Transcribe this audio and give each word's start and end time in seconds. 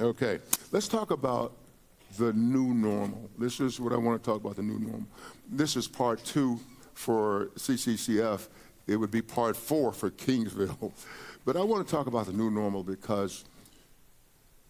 Okay, 0.00 0.38
let's 0.70 0.86
talk 0.86 1.10
about 1.10 1.54
the 2.18 2.32
new 2.32 2.72
normal. 2.72 3.28
This 3.36 3.58
is 3.58 3.80
what 3.80 3.92
I 3.92 3.96
want 3.96 4.22
to 4.22 4.30
talk 4.30 4.40
about 4.40 4.54
the 4.54 4.62
new 4.62 4.78
normal. 4.78 5.08
This 5.50 5.74
is 5.74 5.88
part 5.88 6.22
two 6.24 6.60
for 6.94 7.50
CCCF. 7.56 8.46
It 8.86 8.94
would 8.94 9.10
be 9.10 9.22
part 9.22 9.56
four 9.56 9.92
for 9.92 10.10
Kingsville. 10.10 10.92
But 11.44 11.56
I 11.56 11.62
want 11.62 11.86
to 11.86 11.90
talk 11.90 12.08
about 12.08 12.26
the 12.26 12.34
new 12.34 12.50
normal 12.50 12.84
because 12.84 13.46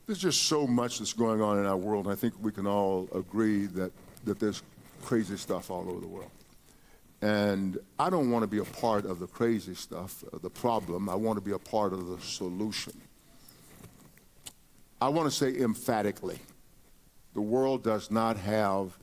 there's 0.07 0.19
just 0.19 0.43
so 0.43 0.65
much 0.65 1.01
that's 1.01 1.13
going 1.13 1.43
on 1.43 1.59
in 1.59 1.67
our 1.67 1.77
world. 1.77 2.05
And 2.05 2.13
I 2.13 2.17
think 2.17 2.35
we 2.41 2.53
can 2.53 2.69
all 2.69 3.09
agree 3.13 3.67
that, 3.67 3.91
that 4.25 4.39
there's 4.39 4.63
crazy 5.03 5.37
stuff 5.37 5.73
all 5.73 5.91
over 5.91 5.99
the 5.99 6.07
world. 6.07 6.31
And 7.21 7.79
I 7.99 8.11
don't 8.11 8.31
want 8.31 8.45
to 8.45 8.47
be 8.47 8.59
a 8.59 8.65
part 8.65 9.07
of 9.07 9.19
the 9.19 9.27
crazy 9.27 9.75
stuff, 9.75 10.23
uh, 10.33 10.39
the 10.39 10.51
problem. 10.51 11.09
I 11.09 11.17
want 11.17 11.37
to 11.37 11.45
be 11.45 11.51
a 11.51 11.59
part 11.59 11.93
of 11.93 12.07
the 12.07 12.21
solution. 12.21 12.93
I 15.01 15.09
want 15.09 15.31
to 15.31 15.35
say 15.35 15.57
emphatically 15.61 16.39
the 17.35 17.43
world 17.43 17.85
does 17.85 18.11
not 18.11 18.37
have 18.37 18.97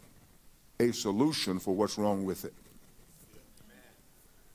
a 0.79 0.91
solution 0.91 1.57
for 1.59 1.73
what's 1.73 1.97
wrong 1.97 2.25
with 2.25 2.43
it. 2.43 2.53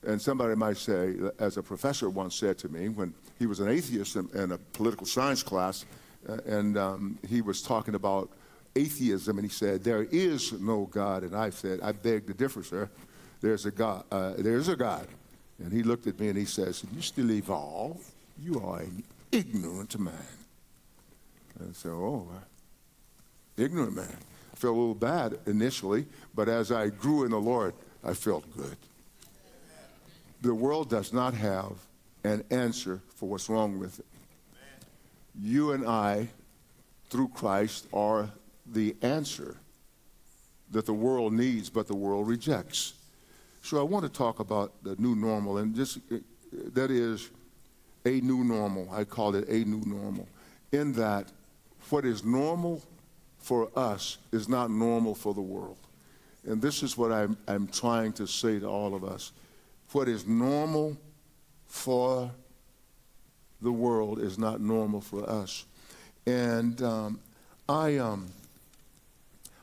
And 0.06 0.20
somebody 0.20 0.54
might 0.54 0.76
say, 0.76 1.14
as 1.38 1.56
a 1.56 1.62
professor 1.62 2.08
once 2.08 2.34
said 2.34 2.58
to 2.58 2.68
me 2.68 2.88
when 2.88 3.14
he 3.38 3.46
was 3.46 3.60
an 3.60 3.68
atheist 3.68 4.16
in, 4.16 4.28
in 4.34 4.52
a 4.52 4.58
political 4.58 5.06
science 5.06 5.42
class, 5.42 5.84
uh, 6.28 6.38
and 6.46 6.76
um, 6.76 7.18
he 7.28 7.40
was 7.40 7.62
talking 7.62 7.94
about 7.94 8.30
atheism, 8.76 9.38
and 9.38 9.46
he 9.46 9.52
said, 9.52 9.82
There 9.82 10.04
is 10.04 10.52
no 10.52 10.86
God. 10.86 11.22
And 11.22 11.34
I 11.34 11.50
said, 11.50 11.80
I 11.82 11.92
beg 11.92 12.26
to 12.26 12.34
differ, 12.34 12.62
sir. 12.62 12.88
There's 13.40 13.66
a 13.66 13.70
God. 13.70 14.04
Uh, 14.10 14.34
there's 14.36 14.68
a 14.68 14.76
God. 14.76 15.06
And 15.58 15.72
he 15.72 15.82
looked 15.82 16.06
at 16.06 16.18
me 16.18 16.28
and 16.28 16.38
he 16.38 16.44
says, 16.44 16.84
You 16.94 17.02
still 17.02 17.30
evolve? 17.30 17.98
You 18.42 18.60
are 18.60 18.80
an 18.80 19.02
ignorant 19.32 19.98
man. 19.98 20.14
And 21.60 21.76
so, 21.76 21.90
oh, 21.90 22.28
uh, 22.34 23.62
ignorant 23.62 23.94
man. 23.94 24.16
I 24.52 24.56
felt 24.56 24.76
a 24.76 24.78
little 24.78 24.94
bad 24.94 25.38
initially, 25.46 26.06
but 26.34 26.48
as 26.48 26.72
I 26.72 26.88
grew 26.88 27.24
in 27.24 27.30
the 27.30 27.40
Lord, 27.40 27.74
I 28.04 28.14
felt 28.14 28.44
good. 28.56 28.76
The 30.42 30.54
world 30.54 30.88
does 30.88 31.12
not 31.12 31.34
have 31.34 31.72
an 32.24 32.44
answer 32.50 33.00
for 33.14 33.28
what's 33.28 33.48
wrong 33.48 33.78
with 33.78 33.98
it. 33.98 34.06
You 35.38 35.72
and 35.72 35.86
I, 35.86 36.28
through 37.10 37.28
Christ, 37.28 37.86
are 37.92 38.30
the 38.66 38.96
answer 39.02 39.56
that 40.70 40.86
the 40.86 40.92
world 40.92 41.32
needs, 41.32 41.68
but 41.68 41.86
the 41.86 41.94
world 41.94 42.28
rejects. 42.28 42.94
So 43.62 43.78
I 43.78 43.82
want 43.82 44.04
to 44.04 44.10
talk 44.10 44.40
about 44.40 44.72
the 44.82 44.96
new 44.96 45.14
normal, 45.14 45.58
and 45.58 45.74
just 45.74 45.98
uh, 46.10 46.16
that 46.72 46.90
is 46.90 47.30
a 48.04 48.20
new 48.20 48.44
normal. 48.44 48.88
I 48.92 49.04
call 49.04 49.34
it 49.34 49.48
a 49.48 49.64
new 49.64 49.82
normal, 49.84 50.26
in 50.72 50.92
that 50.94 51.26
what 51.90 52.04
is 52.04 52.24
normal 52.24 52.82
for 53.38 53.70
us 53.76 54.18
is 54.32 54.48
not 54.48 54.70
normal 54.70 55.14
for 55.14 55.34
the 55.34 55.40
world. 55.40 55.78
And 56.44 56.60
this 56.60 56.82
is 56.82 56.96
what 56.96 57.12
I'm, 57.12 57.36
I'm 57.48 57.66
trying 57.66 58.12
to 58.14 58.26
say 58.26 58.58
to 58.58 58.66
all 58.66 58.94
of 58.94 59.04
us. 59.04 59.32
What 59.92 60.08
is 60.08 60.26
normal 60.26 60.96
for 61.66 62.30
the 63.60 63.72
world 63.72 64.18
is 64.18 64.38
not 64.38 64.60
normal 64.60 65.00
for 65.00 65.28
us. 65.28 65.64
And 66.26 66.80
um, 66.82 67.20
I, 67.68 67.96
um, 67.96 68.28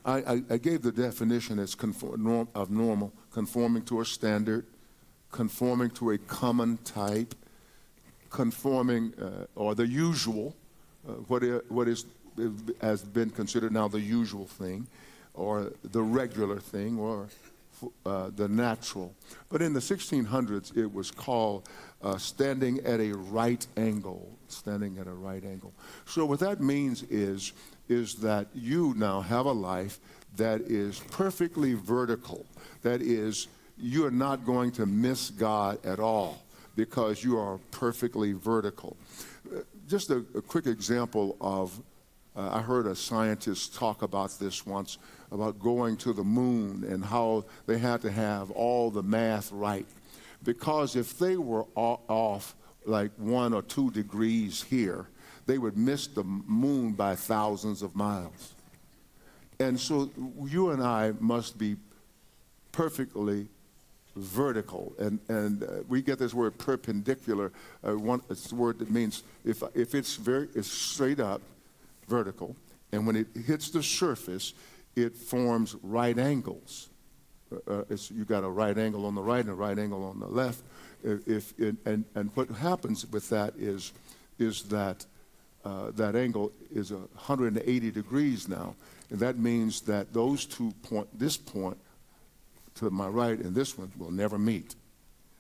I, 0.06 0.44
I, 0.50 0.58
gave 0.58 0.82
the 0.82 0.92
definition 0.92 1.60
as 1.60 1.76
conform, 1.76 2.24
norm, 2.24 2.48
of 2.56 2.70
normal 2.70 3.12
conforming 3.32 3.84
to 3.84 4.02
a 4.02 4.06
standard, 4.06 4.66
conforming 5.32 5.90
to 5.92 6.12
a 6.12 6.18
common 6.18 6.78
type, 6.78 7.36
conforming, 8.30 9.14
uh, 9.22 9.46
or 9.56 9.76
the 9.76 9.86
usual, 9.86 10.56
what, 11.28 11.44
what 11.70 11.88
is, 11.88 12.06
has 12.82 13.04
been 13.04 13.30
considered 13.30 13.72
now 13.72 13.88
the 13.88 14.00
usual 14.00 14.46
thing, 14.46 14.88
or 15.34 15.72
the 15.84 16.02
regular 16.02 16.60
thing, 16.60 16.98
or 16.98 17.28
uh, 18.06 18.30
the 18.36 18.48
natural. 18.48 19.14
But 19.50 19.62
in 19.62 19.74
the 19.74 19.80
1600s, 19.80 20.76
it 20.76 20.92
was 20.92 21.12
called 21.12 21.68
uh, 22.02 22.18
standing 22.18 22.80
at 22.86 23.00
a 23.00 23.14
right 23.14 23.66
angle, 23.76 24.32
standing 24.48 24.98
at 24.98 25.08
a 25.08 25.14
right 25.14 25.44
angle. 25.44 25.74
So 26.06 26.26
what 26.26 26.40
that 26.40 26.62
means 26.62 27.04
is, 27.04 27.54
is 27.88 28.16
that 28.16 28.48
you 28.54 28.94
now 28.98 29.22
have 29.22 29.46
a 29.46 29.52
life 29.52 30.00
that 30.36 30.62
is 30.62 31.00
perfectly 31.12 31.74
vertical. 31.74 32.46
That 32.82 33.02
is, 33.02 33.48
you 33.78 34.06
are 34.06 34.12
not 34.12 34.46
going 34.46 34.72
to 34.74 34.86
miss 34.86 35.30
God 35.30 35.84
at 35.86 36.00
all 36.00 36.44
because 36.76 37.24
you 37.24 37.38
are 37.38 37.60
perfectly 37.72 38.34
vertical. 38.34 38.98
Just 39.88 40.10
a, 40.10 40.18
a 40.36 40.42
quick 40.42 40.66
example 40.66 41.38
of, 41.40 41.82
uh, 42.36 42.50
I 42.52 42.62
heard 42.62 42.88
a 42.88 42.96
scientist 42.96 43.74
talk 43.74 44.02
about 44.02 44.38
this 44.38 44.66
once 44.66 44.98
about 45.32 45.60
going 45.60 45.96
to 45.98 46.12
the 46.12 46.24
moon 46.24 46.84
and 46.84 47.04
how 47.04 47.46
they 47.66 47.78
had 47.78 48.02
to 48.02 48.12
have 48.12 48.52
all 48.52 48.92
the 48.92 49.04
math 49.04 49.52
right. 49.52 49.88
Because 50.44 50.96
if 50.96 51.18
they 51.18 51.38
were 51.38 51.64
off 51.76 52.56
like 52.86 53.12
one 53.18 53.54
or 53.54 53.62
two 53.62 53.90
degrees 53.92 54.64
here, 54.64 55.08
they 55.46 55.58
would 55.58 55.78
miss 55.78 56.08
the 56.08 56.24
moon 56.24 56.92
by 56.92 57.16
thousands 57.16 57.82
of 57.82 57.96
miles. 57.96 58.54
And 59.60 59.80
so 59.80 60.12
you 60.44 60.72
and 60.72 60.84
I 60.84 61.14
must 61.20 61.58
be 61.58 61.78
perfectly 62.72 63.48
vertical. 64.18 64.94
And, 65.00 65.20
and 65.30 65.64
uh, 65.64 65.68
we 65.88 66.02
get 66.02 66.20
this 66.20 66.34
word 66.34 66.58
perpendicular. 66.58 67.52
Uh, 67.88 67.98
one, 67.98 68.22
it's 68.30 68.52
a 68.52 68.56
word 68.56 68.80
that 68.80 68.92
means 68.92 69.24
if, 69.46 69.64
if 69.74 69.96
it's, 69.96 70.16
very, 70.16 70.48
it's 70.56 70.72
straight 70.72 71.20
up, 71.20 71.42
vertical, 72.08 72.56
and 72.92 73.06
when 73.06 73.16
it 73.16 73.28
hits 73.46 73.70
the 73.70 73.84
surface, 73.84 74.54
it 74.96 75.16
forms 75.16 75.76
right 75.84 76.18
angles. 76.18 76.90
Uh, 77.52 77.84
uh 77.92 77.98
you 78.14 78.26
got 78.26 78.44
a 78.44 78.50
right 78.50 78.78
angle 78.78 79.06
on 79.06 79.16
the 79.16 79.22
right 79.22 79.42
and 79.42 79.50
a 79.50 79.54
right 79.54 79.78
angle 79.78 80.04
on 80.04 80.20
the 80.20 80.28
left. 80.28 80.64
If, 81.04 81.28
if 81.28 81.60
it, 81.60 81.76
and, 81.86 82.06
and 82.16 82.32
what 82.34 82.50
happens 82.50 83.06
with 83.06 83.30
that 83.30 83.54
is, 83.58 83.94
is 84.40 84.64
that 84.64 85.06
uh, 85.64 85.92
that 85.92 86.16
angle 86.16 86.52
is 86.72 86.92
180 86.92 87.92
degrees 87.92 88.48
now. 88.48 88.76
And 89.10 89.20
that 89.20 89.38
means 89.38 89.82
that 89.82 90.14
those 90.14 90.46
two 90.46 90.72
point, 90.84 91.08
this 91.18 91.38
point 91.38 91.78
to 92.78 92.90
my 92.90 93.08
right 93.08 93.38
and 93.40 93.54
this 93.56 93.78
one 93.78 93.92
will 93.98 94.12
never 94.12 94.38
meet. 94.38 94.76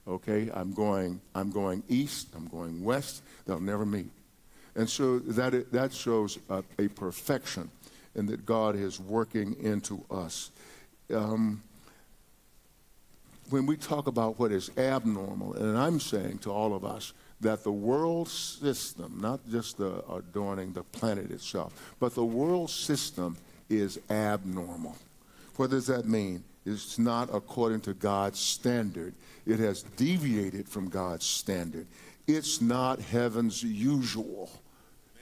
Okay, 0.08 0.50
I'm 0.54 0.74
going, 0.74 1.20
I'm 1.36 1.52
going 1.52 1.84
east, 1.90 2.30
I'm 2.36 2.48
going 2.48 2.84
west, 2.84 3.24
they'll 3.46 3.60
never 3.60 3.86
meet. 3.86 4.10
And 4.76 4.90
so 4.90 5.20
that, 5.20 5.72
that 5.72 5.94
shows 5.94 6.40
a, 6.50 6.64
a 6.80 6.88
perfection 6.88 7.70
and 8.16 8.28
that 8.30 8.46
God 8.46 8.76
is 8.76 9.00
working 9.00 9.56
into 9.62 10.04
us. 10.10 10.52
Um, 11.14 11.62
when 13.50 13.66
we 13.66 13.78
talk 13.78 14.08
about 14.08 14.40
what 14.40 14.52
is 14.52 14.72
abnormal, 14.78 15.54
and 15.54 15.78
I'm 15.78 16.00
saying 16.00 16.40
to 16.40 16.52
all 16.52 16.76
of 16.76 16.84
us 16.84 17.14
that 17.40 17.64
the 17.64 17.72
world 17.72 18.28
system, 18.28 19.20
not 19.22 19.40
just 19.50 19.78
the 19.78 20.04
adorning 20.12 20.74
the 20.74 20.84
planet 20.84 21.32
itself, 21.32 21.96
but 22.00 22.16
the 22.16 22.26
world 22.26 22.70
system 22.70 23.38
is 23.70 24.00
abnormal. 24.10 24.96
What 25.56 25.70
does 25.70 25.88
that 25.88 26.06
mean? 26.06 26.44
It's 26.68 27.00
not 27.00 27.30
according 27.34 27.82
to 27.82 27.94
God's 27.94 28.40
standard. 28.40 29.14
It 29.46 29.60
has 29.60 29.84
deviated 29.84 30.68
from 30.68 30.90
God's 30.90 31.26
standard. 31.26 31.88
It's 32.28 32.60
not 32.60 33.00
heaven's 33.00 33.64
usual. 33.64 34.52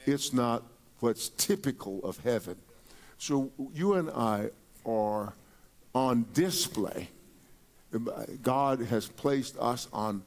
It's 0.06 0.32
not 0.32 0.64
what's 0.98 1.28
typical 1.28 2.00
of 2.02 2.18
heaven. 2.18 2.56
So 3.18 3.52
you 3.72 3.94
and 3.94 4.10
I 4.10 4.50
are 4.84 5.34
on 5.94 6.26
display. 6.34 7.10
God 8.42 8.80
has 8.80 9.06
placed 9.06 9.56
us 9.58 9.86
on, 9.92 10.22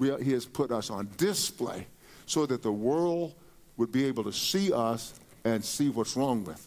He 0.00 0.32
has 0.32 0.46
put 0.46 0.72
us 0.72 0.90
on 0.90 1.08
display 1.16 1.86
so 2.26 2.44
that 2.46 2.62
the 2.62 2.72
world 2.72 3.34
would 3.76 3.92
be 3.92 4.04
able 4.04 4.24
to 4.24 4.32
see 4.32 4.72
us 4.72 5.14
and 5.44 5.64
see 5.64 5.90
what's 5.90 6.16
wrong 6.16 6.44
with. 6.44 6.66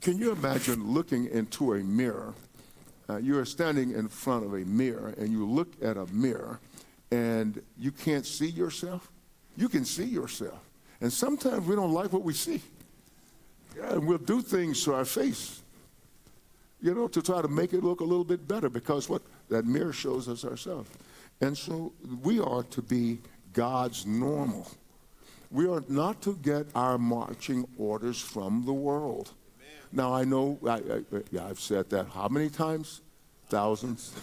Can 0.00 0.18
you 0.18 0.32
imagine 0.32 0.92
looking 0.92 1.26
into 1.26 1.74
a 1.74 1.78
mirror? 1.78 2.32
Uh, 3.08 3.16
you're 3.16 3.44
standing 3.44 3.92
in 3.92 4.08
front 4.08 4.44
of 4.44 4.54
a 4.54 4.64
mirror 4.64 5.14
and 5.18 5.30
you 5.30 5.44
look 5.44 5.72
at 5.82 5.96
a 5.96 6.06
mirror 6.06 6.60
and 7.10 7.62
you 7.78 7.90
can't 7.90 8.26
see 8.26 8.48
yourself. 8.48 9.10
You 9.56 9.68
can 9.68 9.84
see 9.84 10.04
yourself. 10.04 10.58
And 11.00 11.12
sometimes 11.12 11.66
we 11.66 11.74
don't 11.74 11.92
like 11.92 12.12
what 12.12 12.22
we 12.22 12.32
see. 12.32 12.62
And 13.80 14.06
we'll 14.06 14.18
do 14.18 14.40
things 14.40 14.84
to 14.84 14.94
our 14.94 15.04
face, 15.04 15.62
you 16.80 16.94
know, 16.94 17.08
to 17.08 17.22
try 17.22 17.42
to 17.42 17.48
make 17.48 17.72
it 17.72 17.82
look 17.82 18.00
a 18.00 18.04
little 18.04 18.24
bit 18.24 18.46
better 18.46 18.68
because 18.68 19.08
what 19.08 19.22
that 19.48 19.66
mirror 19.66 19.92
shows 19.92 20.28
us 20.28 20.44
ourselves. 20.44 20.90
And 21.40 21.56
so 21.56 21.92
we 22.22 22.38
are 22.38 22.62
to 22.62 22.82
be 22.82 23.18
God's 23.52 24.06
normal. 24.06 24.70
We 25.50 25.66
are 25.68 25.82
not 25.88 26.22
to 26.22 26.36
get 26.36 26.66
our 26.74 26.96
marching 26.98 27.66
orders 27.76 28.20
from 28.20 28.64
the 28.64 28.72
world. 28.72 29.32
Now, 29.92 30.14
I 30.14 30.24
know, 30.24 30.58
I, 30.66 30.76
I, 30.76 31.02
yeah, 31.30 31.46
I've 31.46 31.60
said 31.60 31.90
that 31.90 32.08
how 32.08 32.28
many 32.28 32.48
times? 32.48 33.02
Thousands. 33.48 34.14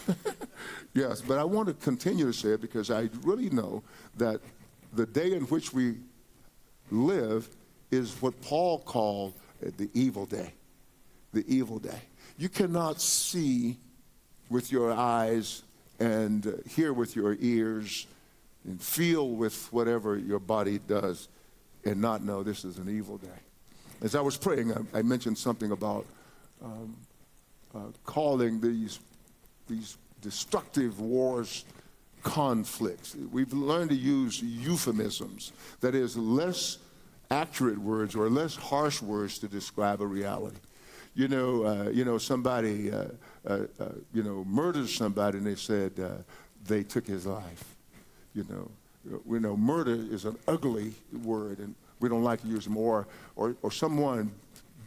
yes, 0.94 1.22
but 1.22 1.38
I 1.38 1.44
want 1.44 1.68
to 1.68 1.76
continue 1.76 2.26
to 2.26 2.34
say 2.34 2.50
it 2.50 2.62
because 2.62 2.90
I 2.90 3.10
really 3.22 3.50
know 3.52 3.84
that 4.18 4.42
the 4.94 5.06
day 5.06 5.34
in 5.34 5.44
which 5.44 5.72
we 5.72 5.98
live 6.90 7.48
is 7.92 8.20
what 8.22 8.42
Paul 8.42 8.80
called 8.80 9.34
the 9.62 9.90
evil 9.94 10.26
day. 10.26 10.54
The 11.34 11.46
evil 11.48 11.78
day. 11.78 12.02
You 12.38 12.50
cannot 12.50 13.02
see 13.02 13.78
with 14.50 14.72
your 14.72 14.92
eyes 14.92 15.62
and 16.00 16.64
hear 16.68 16.94
with 16.94 17.16
your 17.16 17.38
ears 17.40 18.08
and 18.66 18.82
feel 18.82 19.30
with 19.30 19.72
whatever 19.72 20.18
your 20.18 20.40
body 20.40 20.80
does 20.80 21.28
and 21.86 22.02
not 22.02 22.24
know 22.24 22.42
this 22.42 22.66
is 22.66 22.78
an 22.78 22.90
evil 22.90 23.18
day. 23.18 23.28
As 24.02 24.16
I 24.16 24.22
was 24.22 24.38
praying, 24.38 24.74
I, 24.74 25.00
I 25.00 25.02
mentioned 25.02 25.38
something 25.38 25.72
about 25.72 26.06
um, 26.64 26.96
uh, 27.76 27.80
calling 28.06 28.62
these, 28.62 29.00
these 29.68 29.98
destructive 30.22 31.00
wars 31.00 31.66
conflicts. 32.24 33.16
We've 33.32 33.54
learned 33.54 33.90
to 33.92 33.96
use 33.96 34.42
euphemisms, 34.42 35.54
that 35.82 35.96
is, 35.96 36.18
less 36.18 36.78
accurate 37.32 37.78
words 37.78 38.16
or 38.16 38.30
less 38.30 38.56
harsh 38.56 39.02
words 39.02 39.40
to 39.40 39.48
describe 39.48 40.02
a 40.02 40.08
reality. 40.08 40.58
You 41.16 41.28
know, 41.28 41.64
uh, 41.64 41.90
you 41.90 42.06
know, 42.06 42.18
somebody, 42.18 42.92
uh, 42.92 43.06
uh, 43.48 43.60
uh 43.80 43.90
you 44.14 44.24
know, 44.24 44.46
murders 44.46 44.94
somebody, 44.94 45.38
and 45.38 45.48
they 45.48 45.56
said 45.56 46.00
uh, 46.00 46.10
they 46.66 46.84
took 46.84 47.06
his 47.06 47.26
life. 47.26 47.76
You 48.34 48.46
know, 48.50 49.20
we 49.26 49.40
know 49.40 49.58
murder 49.58 49.96
is 49.96 50.26
an 50.26 50.38
ugly 50.48 50.94
word, 51.24 51.60
and 51.60 51.76
we 52.00 52.10
don't 52.10 52.24
like 52.24 52.42
to 52.42 52.48
use 52.48 52.68
more. 52.68 53.08
Or, 53.36 53.56
or 53.62 53.72
someone 53.72 54.32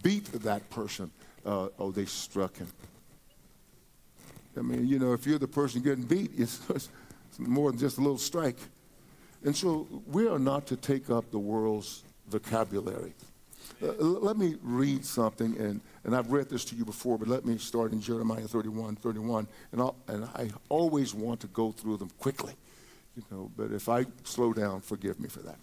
beat 0.02 0.26
that 0.32 0.68
person. 0.70 1.10
Uh, 1.44 1.68
oh, 1.78 1.90
they 1.90 2.04
struck 2.04 2.56
him. 2.56 2.68
I 4.56 4.60
mean, 4.60 4.86
you 4.86 4.98
know, 4.98 5.12
if 5.12 5.26
you're 5.26 5.38
the 5.38 5.48
person 5.48 5.82
getting 5.82 6.04
beat, 6.04 6.32
it's, 6.36 6.60
it's 6.70 6.88
more 7.38 7.70
than 7.70 7.80
just 7.80 7.98
a 7.98 8.00
little 8.00 8.18
strike. 8.18 8.58
And 9.44 9.56
so 9.56 9.88
we 10.06 10.28
are 10.28 10.38
not 10.38 10.66
to 10.66 10.76
take 10.76 11.10
up 11.10 11.30
the 11.30 11.38
world's 11.38 12.04
vocabulary. 12.28 13.14
Uh, 13.82 13.92
let 13.98 14.36
me 14.36 14.56
read 14.62 15.04
something, 15.04 15.56
and, 15.58 15.80
and 16.04 16.14
I've 16.14 16.30
read 16.30 16.48
this 16.48 16.64
to 16.66 16.76
you 16.76 16.84
before, 16.84 17.18
but 17.18 17.26
let 17.26 17.44
me 17.44 17.58
start 17.58 17.92
in 17.92 18.00
Jeremiah 18.00 18.46
31, 18.46 18.96
31, 18.96 19.48
and, 19.72 19.80
I'll, 19.80 19.96
and 20.06 20.24
I 20.36 20.50
always 20.68 21.14
want 21.14 21.40
to 21.40 21.48
go 21.48 21.72
through 21.72 21.96
them 21.96 22.10
quickly, 22.18 22.54
you 23.16 23.24
know, 23.30 23.50
but 23.56 23.72
if 23.72 23.88
I 23.88 24.06
slow 24.22 24.52
down, 24.52 24.82
forgive 24.82 25.18
me 25.18 25.28
for 25.28 25.40
that. 25.40 25.58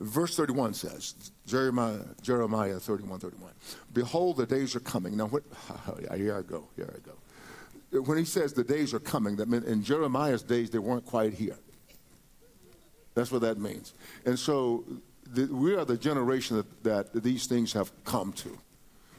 Verse 0.00 0.36
31 0.36 0.74
says, 0.74 1.32
Jeremiah, 1.46 2.00
Jeremiah 2.20 2.78
31, 2.78 3.18
31, 3.18 3.50
Behold, 3.94 4.36
the 4.36 4.46
days 4.46 4.76
are 4.76 4.80
coming. 4.80 5.16
Now, 5.16 5.26
what, 5.26 5.42
here 6.14 6.36
I 6.36 6.42
go, 6.42 6.68
here 6.76 6.94
I 6.94 6.98
go. 7.00 8.02
When 8.02 8.18
he 8.18 8.24
says 8.24 8.52
the 8.52 8.64
days 8.64 8.92
are 8.92 8.98
coming, 8.98 9.36
that 9.36 9.48
meant 9.48 9.64
in 9.64 9.82
Jeremiah's 9.82 10.42
days, 10.42 10.70
they 10.70 10.78
weren't 10.78 11.06
quite 11.06 11.32
here. 11.32 11.56
That's 13.14 13.32
what 13.32 13.40
that 13.40 13.58
means. 13.58 13.94
And 14.26 14.38
so 14.38 14.84
the, 15.32 15.46
we 15.46 15.74
are 15.74 15.84
the 15.84 15.96
generation 15.96 16.58
that, 16.58 17.12
that 17.12 17.22
these 17.22 17.46
things 17.46 17.72
have 17.72 17.90
come 18.04 18.32
to. 18.34 18.58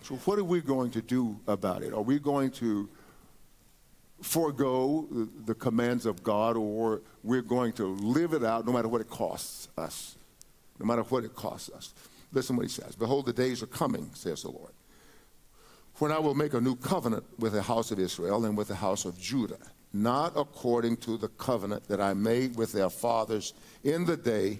So, 0.04 0.16
what 0.26 0.38
are 0.38 0.44
we 0.44 0.62
going 0.62 0.92
to 0.92 1.02
do 1.02 1.40
about 1.48 1.82
it? 1.82 1.94
Are 1.94 2.02
we 2.02 2.20
going 2.20 2.52
to 2.52 2.88
forego 4.22 5.08
the, 5.12 5.30
the 5.48 5.56
commands 5.56 6.06
of 6.06 6.24
God, 6.24 6.56
or 6.56 7.02
we're 7.24 7.42
going 7.42 7.74
to 7.74 7.88
live 7.88 8.34
it 8.34 8.44
out 8.44 8.66
no 8.66 8.72
matter 8.72 8.88
what 8.88 9.02
it 9.02 9.10
costs 9.10 9.68
us? 9.78 10.17
No 10.80 10.86
matter 10.86 11.04
what 11.04 11.24
it 11.24 11.36
costs 11.36 11.70
us. 11.76 11.94
Listen 12.32 12.56
what 12.56 12.66
he 12.66 12.72
says 12.72 12.96
Behold, 12.96 13.26
the 13.26 13.34
days 13.34 13.64
are 13.64 13.68
coming, 13.68 14.10
says 14.14 14.44
the 14.44 14.52
Lord, 14.52 14.72
when 15.96 16.12
I 16.12 16.20
will 16.20 16.36
make 16.36 16.54
a 16.54 16.62
new 16.62 16.76
covenant 16.76 17.24
with 17.40 17.54
the 17.54 17.62
house 17.62 17.92
of 17.92 18.00
Israel 18.00 18.46
and 18.46 18.58
with 18.58 18.68
the 18.68 18.76
house 18.76 19.06
of 19.06 19.20
Judah, 19.20 19.58
not 19.94 20.34
according 20.36 20.98
to 20.98 21.18
the 21.18 21.30
covenant 21.30 21.88
that 21.88 22.02
I 22.02 22.14
made 22.14 22.56
with 22.56 22.72
their 22.72 22.90
fathers 22.90 23.54
in 23.84 24.06
the 24.06 24.18
day 24.18 24.60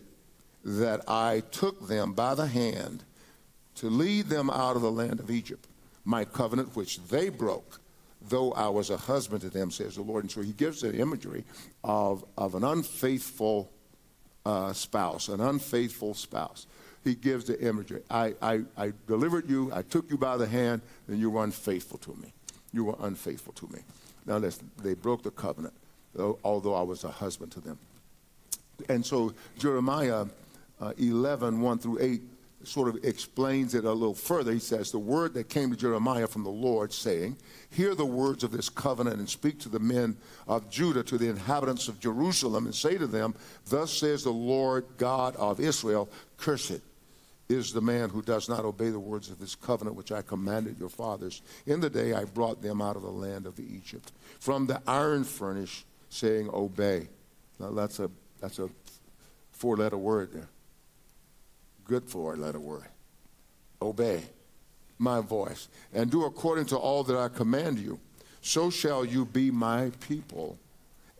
that 0.64 1.08
I 1.08 1.44
took 1.52 1.88
them 1.88 2.14
by 2.14 2.36
the 2.36 2.48
hand 2.48 3.04
to 3.76 3.90
lead 3.90 4.26
them 4.26 4.50
out 4.50 4.76
of 4.76 4.82
the 4.82 4.92
land 4.92 5.20
of 5.20 5.30
Egypt, 5.30 5.68
my 6.04 6.26
covenant 6.26 6.76
which 6.76 7.00
they 7.08 7.30
broke, 7.30 7.80
though 8.28 8.52
I 8.54 8.68
was 8.70 8.90
a 8.90 8.98
husband 8.98 9.42
to 9.42 9.50
them, 9.50 9.70
says 9.70 9.96
the 9.96 10.02
Lord. 10.02 10.24
And 10.24 10.32
so 10.32 10.42
he 10.42 10.54
gives 10.54 10.82
the 10.82 10.96
imagery 10.98 11.44
of, 11.84 12.26
of 12.38 12.56
an 12.56 12.64
unfaithful 12.64 13.72
uh, 14.48 14.72
spouse, 14.72 15.28
an 15.28 15.42
unfaithful 15.42 16.14
spouse. 16.14 16.68
He 17.04 17.16
gives 17.16 17.46
the 17.46 17.60
imagery. 17.60 18.02
I, 18.10 18.34
I, 18.42 18.62
I 18.78 18.94
delivered 19.06 19.50
you, 19.50 19.70
I 19.74 19.82
took 19.82 20.10
you 20.10 20.18
by 20.18 20.38
the 20.38 20.48
hand, 20.48 20.82
and 21.10 21.20
you 21.20 21.30
were 21.30 21.44
unfaithful 21.44 21.98
to 22.00 22.16
me. 22.16 22.32
You 22.72 22.86
were 22.86 22.96
unfaithful 23.02 23.52
to 23.54 23.68
me. 23.68 23.80
Now 24.26 24.38
listen, 24.38 24.72
they 24.82 24.94
broke 24.94 25.24
the 25.24 25.32
covenant, 25.32 25.74
although 26.18 26.76
I 26.76 26.82
was 26.82 27.04
a 27.04 27.10
husband 27.10 27.52
to 27.54 27.60
them. 27.60 27.78
And 28.88 29.06
so 29.06 29.34
Jeremiah 29.58 30.26
uh, 30.80 30.94
11, 30.98 31.60
1 31.60 31.80
through 31.80 31.98
8, 32.00 32.22
sort 32.68 32.90
of 32.90 33.04
explains 33.04 33.74
it 33.74 33.86
a 33.86 33.92
little 33.92 34.14
further. 34.14 34.52
He 34.52 34.60
says, 34.60 34.92
The 34.92 35.00
word 35.00 35.34
that 35.34 35.50
came 35.50 35.70
to 35.72 35.78
Jeremiah 35.78 36.28
from 36.28 36.44
the 36.44 36.50
Lord, 36.50 36.92
saying, 36.94 37.38
Hear 37.70 37.96
the 37.96 38.06
words 38.06 38.44
of 38.44 38.52
this 38.52 38.70
covenant 38.70 39.18
and 39.18 39.30
speak 39.30 39.60
to 39.62 39.70
the 39.70 39.80
men 39.80 40.18
of 40.48 40.70
Judah, 40.70 41.04
to 41.04 41.18
the 41.18 41.30
inhabitants 41.30 41.88
of 41.88 42.00
Jerusalem, 42.00 42.66
and 42.66 42.76
say 42.76 42.98
to 42.98 43.08
them, 43.08 43.36
Thus 43.68 43.92
says 43.94 44.24
the 44.24 44.32
Lord 44.32 44.86
God 44.98 45.36
of 45.38 45.60
Israel, 45.60 46.10
Cursed 46.38 46.82
is 47.50 47.72
the 47.72 47.82
man 47.82 48.10
who 48.10 48.22
does 48.22 48.50
not 48.50 48.66
obey 48.66 48.90
the 48.90 49.00
words 49.00 49.30
of 49.30 49.40
this 49.40 49.56
covenant 49.56 49.96
which 49.96 50.12
I 50.12 50.22
commanded 50.22 50.78
your 50.78 50.90
fathers 50.90 51.42
in 51.66 51.80
the 51.80 51.90
day 51.90 52.14
I 52.14 52.26
brought 52.26 52.62
them 52.62 52.82
out 52.82 52.98
of 52.98 53.04
the 53.04 53.10
land 53.10 53.46
of 53.46 53.60
Egypt, 53.60 54.12
from 54.40 54.68
the 54.68 54.82
iron 54.86 55.24
furnace, 55.24 55.86
saying, 56.10 56.50
Obey. 56.54 57.08
Now 57.60 57.72
that's 57.72 58.00
a, 58.00 58.12
that's 58.42 58.60
a 58.60 58.70
four 59.52 59.78
letter 59.78 59.98
word 59.98 60.34
there 60.34 60.50
good 61.88 62.10
for 62.10 62.34
a 62.34 62.38
letter 62.38 62.60
word. 62.60 62.88
Obey 63.82 64.24
my 65.00 65.22
voice 65.22 65.68
and 65.94 66.10
do 66.10 66.26
according 66.26 66.66
to 66.66 66.78
all 66.78 67.04
that 67.04 67.18
I 67.18 67.30
command 67.30 67.80
you. 67.80 68.00
So 68.42 68.70
shall 68.70 69.04
you 69.06 69.26
be 69.26 69.52
my 69.52 69.92
people, 70.08 70.58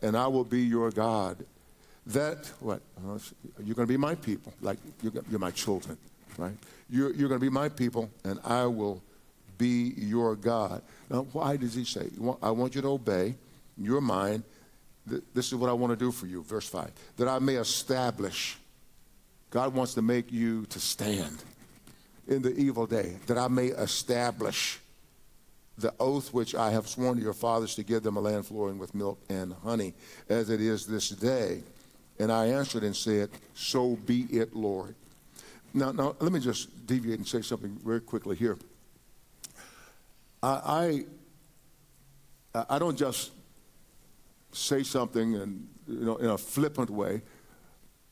and 0.02 0.16
I 0.16 0.26
will 0.26 0.44
be 0.44 0.62
your 0.62 0.90
God. 0.90 1.44
That, 2.06 2.50
what? 2.60 2.80
You're 3.62 3.74
going 3.74 3.86
to 3.86 3.92
be 3.92 3.98
my 3.98 4.14
people, 4.14 4.54
like 4.62 4.78
you're, 5.02 5.38
my 5.38 5.50
children, 5.50 5.98
right? 6.38 6.54
You're, 6.88 7.12
you're 7.12 7.28
going 7.28 7.40
to 7.40 7.44
be 7.44 7.50
my 7.50 7.68
people, 7.68 8.08
and 8.24 8.40
I 8.44 8.64
will 8.64 9.02
be 9.58 9.92
your 9.96 10.36
God. 10.36 10.80
Now, 11.10 11.26
why 11.32 11.56
does 11.56 11.74
he 11.74 11.84
say? 11.84 12.08
I 12.42 12.50
want 12.50 12.74
you 12.74 12.80
to 12.80 12.88
obey. 12.88 13.34
You're 13.76 14.00
mine. 14.00 14.42
This 15.34 15.48
is 15.48 15.54
what 15.54 15.68
I 15.68 15.74
want 15.74 15.92
to 15.92 15.96
do 15.96 16.10
for 16.10 16.26
you. 16.26 16.42
Verse 16.42 16.68
5 16.68 16.90
that 17.16 17.28
I 17.28 17.38
may 17.38 17.56
establish 17.56 18.56
God 19.50 19.74
wants 19.74 19.94
to 19.94 20.02
make 20.02 20.30
you 20.30 20.66
to 20.66 20.80
stand 20.80 21.42
in 22.26 22.42
the 22.42 22.54
evil 22.54 22.86
day, 22.86 23.16
that 23.26 23.38
I 23.38 23.48
may 23.48 23.66
establish 23.66 24.80
the 25.78 25.94
oath 25.98 26.34
which 26.34 26.54
I 26.54 26.70
have 26.70 26.88
sworn 26.88 27.16
to 27.16 27.22
your 27.22 27.32
fathers 27.32 27.74
to 27.76 27.82
give 27.82 28.02
them 28.02 28.16
a 28.16 28.20
land 28.20 28.46
flowing 28.46 28.78
with 28.78 28.94
milk 28.94 29.20
and 29.28 29.54
honey, 29.62 29.94
as 30.28 30.50
it 30.50 30.60
is 30.60 30.86
this 30.86 31.08
day. 31.10 31.62
And 32.18 32.32
I 32.32 32.46
answered 32.46 32.82
and 32.82 32.94
said, 32.94 33.30
So 33.54 33.96
be 34.04 34.22
it, 34.22 34.54
Lord. 34.54 34.94
Now, 35.72 35.92
now 35.92 36.16
let 36.18 36.32
me 36.32 36.40
just 36.40 36.86
deviate 36.86 37.18
and 37.18 37.28
say 37.28 37.42
something 37.42 37.78
very 37.84 38.00
quickly 38.00 38.34
here. 38.34 38.58
I, 40.42 41.04
I, 42.54 42.64
I 42.70 42.78
don't 42.78 42.96
just 42.96 43.30
say 44.52 44.82
something 44.82 45.36
and, 45.36 45.68
you 45.86 46.04
know, 46.04 46.16
in 46.16 46.26
a 46.26 46.38
flippant 46.38 46.90
way. 46.90 47.22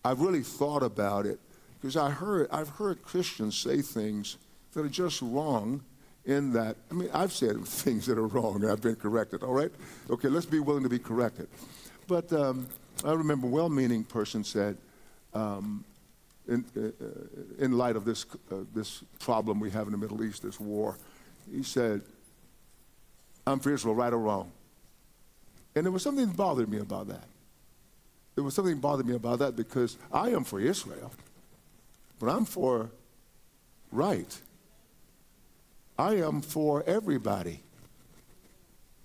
I've 0.07 0.21
really 0.21 0.43
thought 0.43 0.85
about 0.85 1.27
it 1.27 1.41
because 1.81 1.97
I 1.97 2.11
heard, 2.11 2.47
I've 2.53 2.69
heard 2.69 3.03
Christians 3.03 3.59
say 3.59 3.83
things 3.83 4.37
that 4.73 4.85
are 4.85 4.89
just 4.89 5.21
wrong 5.21 5.83
in 6.25 6.53
that. 6.53 6.77
I 6.93 6.95
mean, 6.95 7.11
I've 7.13 7.33
said 7.33 7.57
things 7.67 8.07
that 8.07 8.17
are 8.17 8.29
wrong 8.29 8.63
and 8.63 8.71
I've 8.71 8.81
been 8.81 8.95
corrected, 8.95 9.43
all 9.43 9.53
right? 9.53 9.73
Okay, 10.09 10.29
let's 10.29 10.47
be 10.47 10.61
willing 10.61 10.85
to 10.85 10.89
be 10.89 11.01
corrected. 11.01 11.49
But 12.07 12.33
um, 12.33 12.69
I 13.05 13.15
remember 13.15 13.49
a 13.49 13.51
well 13.51 13.69
meaning 13.69 14.05
person 14.05 14.45
said, 14.45 14.77
um, 15.35 15.85
in, 16.47 16.65
uh, 16.77 17.65
in 17.65 17.73
light 17.73 17.97
of 17.97 18.05
this, 18.05 18.27
uh, 18.53 18.59
this 18.73 19.03
problem 19.19 19.59
we 19.59 19.73
have 19.73 19.89
in 19.89 19.93
the 19.93 19.99
Middle 19.99 20.23
East, 20.23 20.41
this 20.45 20.61
war, 20.61 20.97
he 21.51 21.65
said, 21.65 22.01
I'm 23.45 23.59
for 23.59 23.75
Israel, 23.75 23.97
right 23.97 24.13
or 24.13 24.19
wrong. 24.19 24.53
And 25.75 25.85
there 25.85 25.91
was 25.91 26.05
something 26.05 26.29
that 26.29 26.37
bothered 26.37 26.69
me 26.69 26.79
about 26.79 27.09
that 27.09 27.25
there 28.37 28.45
was 28.45 28.55
something 28.55 28.79
bothered 28.79 29.07
me 29.07 29.15
about 29.17 29.41
that 29.41 29.57
because 29.57 29.97
I 30.13 30.29
am 30.29 30.45
for 30.45 30.61
Israel, 30.61 31.11
but 32.21 32.29
I'm 32.29 32.45
for 32.45 32.91
right. 33.91 34.41
I 35.99 36.17
am 36.17 36.43
for 36.43 36.85
everybody. 36.87 37.63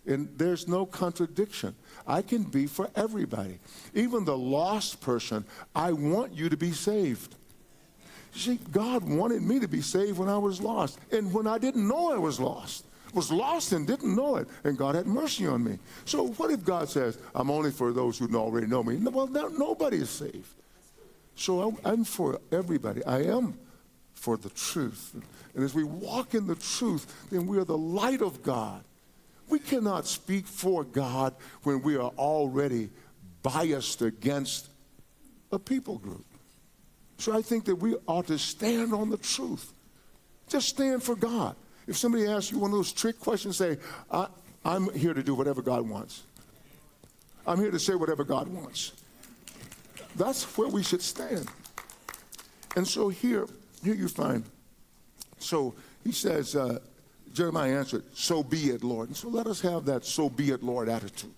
And 0.06 0.28
there's 0.38 0.68
no 0.68 0.86
contradiction. 0.86 1.76
I 2.06 2.22
can 2.22 2.44
be 2.44 2.68
for 2.68 2.90
everybody. 2.96 3.60
Even 3.94 4.26
the 4.26 4.38
lost 4.38 5.00
person, 5.00 5.46
I 5.74 5.94
want 5.94 6.34
you 6.34 6.50
to 6.50 6.58
be 6.58 6.72
saved. 6.72 7.36
You 8.34 8.40
See, 8.40 8.60
God 8.72 9.04
wanted 9.04 9.44
me 9.44 9.60
to 9.60 9.68
be 9.68 9.82
saved 9.82 10.18
when 10.18 10.28
I 10.28 10.38
was 10.38 10.60
lost 10.60 11.00
and 11.12 11.34
when 11.34 11.48
I 11.48 11.58
didn't 11.58 11.88
know 11.88 12.12
I 12.12 12.18
was 12.18 12.40
lost 12.40 12.86
was 13.14 13.32
lost 13.32 13.72
and 13.72 13.86
didn't 13.86 14.16
know 14.16 14.38
it, 14.38 14.48
and 14.64 14.78
God 14.78 14.96
had 14.96 15.08
mercy 15.08 15.46
on 15.48 15.64
me. 15.64 15.78
So 16.06 16.28
what 16.28 16.52
if 16.52 16.64
God 16.64 16.90
says, 16.90 17.18
I'm 17.36 17.52
only 17.52 17.72
for 17.72 17.92
those 17.92 18.18
who 18.18 18.34
already 18.36 18.68
know 18.68 18.84
me? 18.84 18.96
Well, 18.98 19.28
nobody 19.28 19.98
is 19.98 20.10
saved. 20.10 20.54
So 21.36 21.62
I'm, 21.62 21.78
I'm 21.84 22.04
for 22.04 22.40
everybody. 22.52 23.04
I 23.06 23.24
am 23.24 23.58
for 24.14 24.38
the 24.38 24.50
truth. 24.50 25.16
And 25.56 25.64
as 25.64 25.74
we 25.74 25.84
walk 25.84 26.34
in 26.34 26.48
the 26.48 26.56
truth, 26.56 27.28
then 27.32 27.48
we 27.48 27.58
are 27.58 27.66
the 27.66 27.78
light 27.78 28.22
of 28.22 28.44
God. 28.44 28.84
We 29.50 29.60
cannot 29.60 30.08
speak 30.08 30.46
for 30.48 30.84
God 30.84 31.36
when 31.64 31.82
we 31.82 31.96
are 31.98 32.12
already 32.18 32.90
biased 33.44 34.02
against 34.02 34.70
a 35.52 35.60
people 35.60 35.98
group. 35.98 36.26
So 37.18 37.36
I 37.36 37.42
think 37.42 37.66
that 37.66 37.76
we 37.76 37.96
ought 38.08 38.28
to 38.28 38.38
stand 38.38 38.94
on 38.94 39.10
the 39.10 39.18
truth. 39.18 39.74
Just 40.48 40.70
stand 40.70 41.04
for 41.04 41.16
God. 41.16 41.56
If 41.88 41.98
somebody 41.98 42.28
asks 42.28 42.52
you 42.52 42.60
one 42.60 42.72
of 42.72 42.78
those 42.78 42.94
trick 42.94 43.20
questions, 43.20 43.58
say, 43.58 43.78
I, 44.12 44.28
am 44.66 44.94
here 44.94 45.14
to 45.14 45.24
do 45.24 45.36
whatever 45.36 45.62
God 45.62 45.88
wants. 45.88 46.24
I'm 47.46 47.60
here 47.60 47.72
to 47.72 47.80
say 47.80 47.96
whatever 47.96 48.24
God 48.24 48.48
wants. 48.48 48.94
That's 50.16 50.44
where 50.58 50.68
we 50.68 50.84
should 50.84 51.02
stand. 51.02 51.48
And 52.76 52.88
so 52.88 53.10
here, 53.10 53.48
here 53.84 53.96
you 53.96 54.08
find. 54.08 54.44
So 55.40 55.74
he 56.04 56.12
says, 56.12 56.56
uh, 56.56 56.80
Jeremiah 57.34 57.78
answered, 57.78 58.04
So 58.14 58.44
be 58.44 58.70
it, 58.70 58.84
Lord. 58.84 59.10
And 59.10 59.18
so 59.18 59.30
let 59.30 59.48
us 59.48 59.62
have 59.62 59.86
that 59.86 60.06
so 60.06 60.30
be 60.30 60.52
it, 60.52 60.64
Lord 60.64 60.90
attitude. 60.90 61.34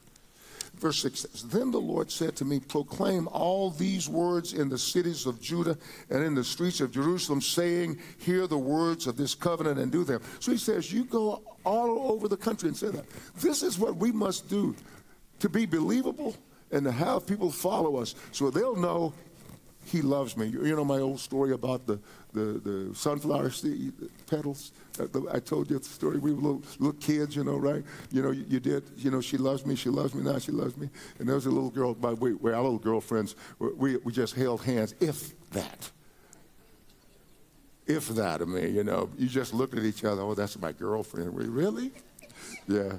Verse 0.83 1.01
6 1.01 1.19
says, 1.21 1.43
Then 1.43 1.71
the 1.71 1.79
Lord 1.79 2.11
said 2.11 2.35
to 2.35 2.45
me, 2.45 2.59
Proclaim 2.59 3.29
all 3.29 3.69
these 3.69 4.09
words 4.09 4.51
in 4.51 4.67
the 4.67 4.77
cities 4.77 5.25
of 5.25 5.39
Judah 5.39 5.77
and 6.09 6.21
in 6.21 6.35
the 6.35 6.43
streets 6.43 6.81
of 6.81 6.91
Jerusalem, 6.91 7.39
saying, 7.39 7.99
Hear 8.17 8.47
the 8.47 8.57
words 8.57 9.07
of 9.07 9.15
this 9.15 9.33
covenant 9.33 9.79
and 9.79 9.93
do 9.93 10.03
them. 10.03 10.21
So 10.41 10.51
he 10.51 10.57
says, 10.57 10.91
You 10.91 11.05
go 11.05 11.41
all 11.63 12.11
over 12.11 12.27
the 12.27 12.35
country 12.35 12.67
and 12.67 12.75
say 12.75 12.89
that. 12.89 13.05
This 13.35 13.63
is 13.63 13.79
what 13.79 13.95
we 13.95 14.11
must 14.11 14.49
do 14.49 14.75
to 15.39 15.47
be 15.47 15.65
believable 15.65 16.35
and 16.69 16.83
to 16.83 16.91
have 16.91 17.25
people 17.25 17.49
follow 17.49 17.95
us 17.95 18.13
so 18.33 18.49
they'll 18.49 18.75
know 18.75 19.13
he 19.85 20.01
loves 20.01 20.37
me. 20.37 20.47
You 20.47 20.75
know 20.75 20.85
my 20.85 20.99
old 20.99 21.19
story 21.19 21.51
about 21.51 21.85
the, 21.85 21.99
the, 22.33 22.61
the 22.63 22.95
sunflower 22.95 23.51
seed 23.51 23.93
petals? 24.27 24.71
Uh, 24.99 25.05
I 25.31 25.39
told 25.39 25.69
you 25.69 25.79
the 25.79 25.85
story. 25.85 26.17
We 26.17 26.33
were 26.33 26.41
little, 26.41 26.63
little 26.79 26.99
kids, 26.99 27.35
you 27.35 27.43
know, 27.43 27.57
right? 27.57 27.83
You 28.11 28.21
know, 28.21 28.31
you, 28.31 28.45
you, 28.47 28.59
did, 28.59 28.83
you 28.97 29.11
know, 29.11 29.21
she 29.21 29.37
loves 29.37 29.65
me, 29.65 29.75
she 29.75 29.89
loves 29.89 30.13
me 30.13 30.23
now, 30.23 30.39
she 30.39 30.51
loves 30.51 30.77
me. 30.77 30.89
And 31.19 31.27
there 31.27 31.35
was 31.35 31.45
a 31.45 31.51
little 31.51 31.69
girl, 31.69 31.93
by 31.93 32.13
the 32.13 32.15
way, 32.15 32.53
our 32.53 32.61
little 32.61 32.79
girlfriends, 32.79 33.35
we, 33.59 33.97
we 33.97 34.11
just 34.11 34.35
held 34.35 34.63
hands, 34.63 34.95
if 34.99 35.33
that. 35.51 35.91
If 37.85 38.07
that, 38.09 38.41
I 38.41 38.45
mean, 38.45 38.73
you 38.73 38.83
know, 38.83 39.09
you 39.17 39.27
just 39.27 39.53
looked 39.53 39.77
at 39.77 39.83
each 39.83 40.05
other, 40.05 40.21
oh, 40.21 40.33
that's 40.33 40.57
my 40.59 40.71
girlfriend. 40.71 41.33
We, 41.33 41.45
really? 41.45 41.91
Yeah, 42.67 42.93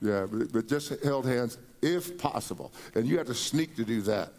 yeah, 0.00 0.26
but, 0.30 0.52
but 0.52 0.68
just 0.68 1.02
held 1.02 1.26
hands, 1.26 1.58
if 1.82 2.16
possible. 2.16 2.72
And 2.94 3.06
you 3.06 3.18
had 3.18 3.26
to 3.26 3.34
sneak 3.34 3.76
to 3.76 3.84
do 3.84 4.00
that. 4.02 4.32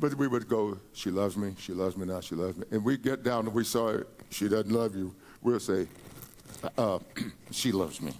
But 0.00 0.14
we 0.14 0.28
would 0.28 0.48
go, 0.48 0.78
she 0.94 1.10
loves 1.10 1.36
me, 1.36 1.54
she 1.58 1.74
loves 1.74 1.94
me 1.94 2.06
now, 2.06 2.20
she 2.20 2.34
loves 2.34 2.56
me. 2.56 2.64
And 2.70 2.82
we 2.82 2.96
get 2.96 3.22
down 3.22 3.44
and 3.46 3.54
we 3.54 3.64
saw 3.64 3.98
she 4.30 4.48
doesn't 4.48 4.72
love 4.72 4.96
you. 4.96 5.14
We'll 5.42 5.60
say, 5.60 5.86
uh, 6.78 6.98
she 7.50 7.70
loves 7.70 8.00
me. 8.00 8.14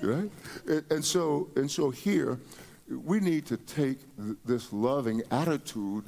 Right? 0.00 0.30
And, 0.66 0.84
and, 0.90 1.04
so, 1.04 1.50
and 1.54 1.70
so 1.70 1.90
here, 1.90 2.40
we 2.88 3.20
need 3.20 3.44
to 3.46 3.58
take 3.58 3.98
th- 4.16 4.38
this 4.46 4.72
loving 4.72 5.22
attitude 5.30 6.04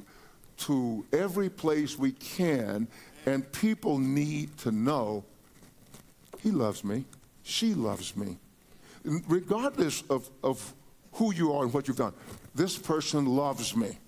to 0.57 1.05
every 1.13 1.49
place 1.49 1.97
we 1.97 2.13
can, 2.13 2.87
and 3.27 3.49
people 3.51 3.99
need 3.99 4.57
to 4.57 4.71
know 4.71 5.23
he 6.39 6.49
loves 6.49 6.83
me, 6.83 7.05
she 7.43 7.75
loves 7.75 8.17
me. 8.17 8.37
Regardless 9.03 10.01
of, 10.09 10.29
of 10.43 10.73
who 11.13 11.31
you 11.31 11.53
are 11.53 11.63
and 11.63 11.73
what 11.73 11.87
you've 11.87 11.97
done, 11.97 12.13
this 12.55 12.75
person 12.75 13.25
loves 13.27 13.75
me. 13.75 13.99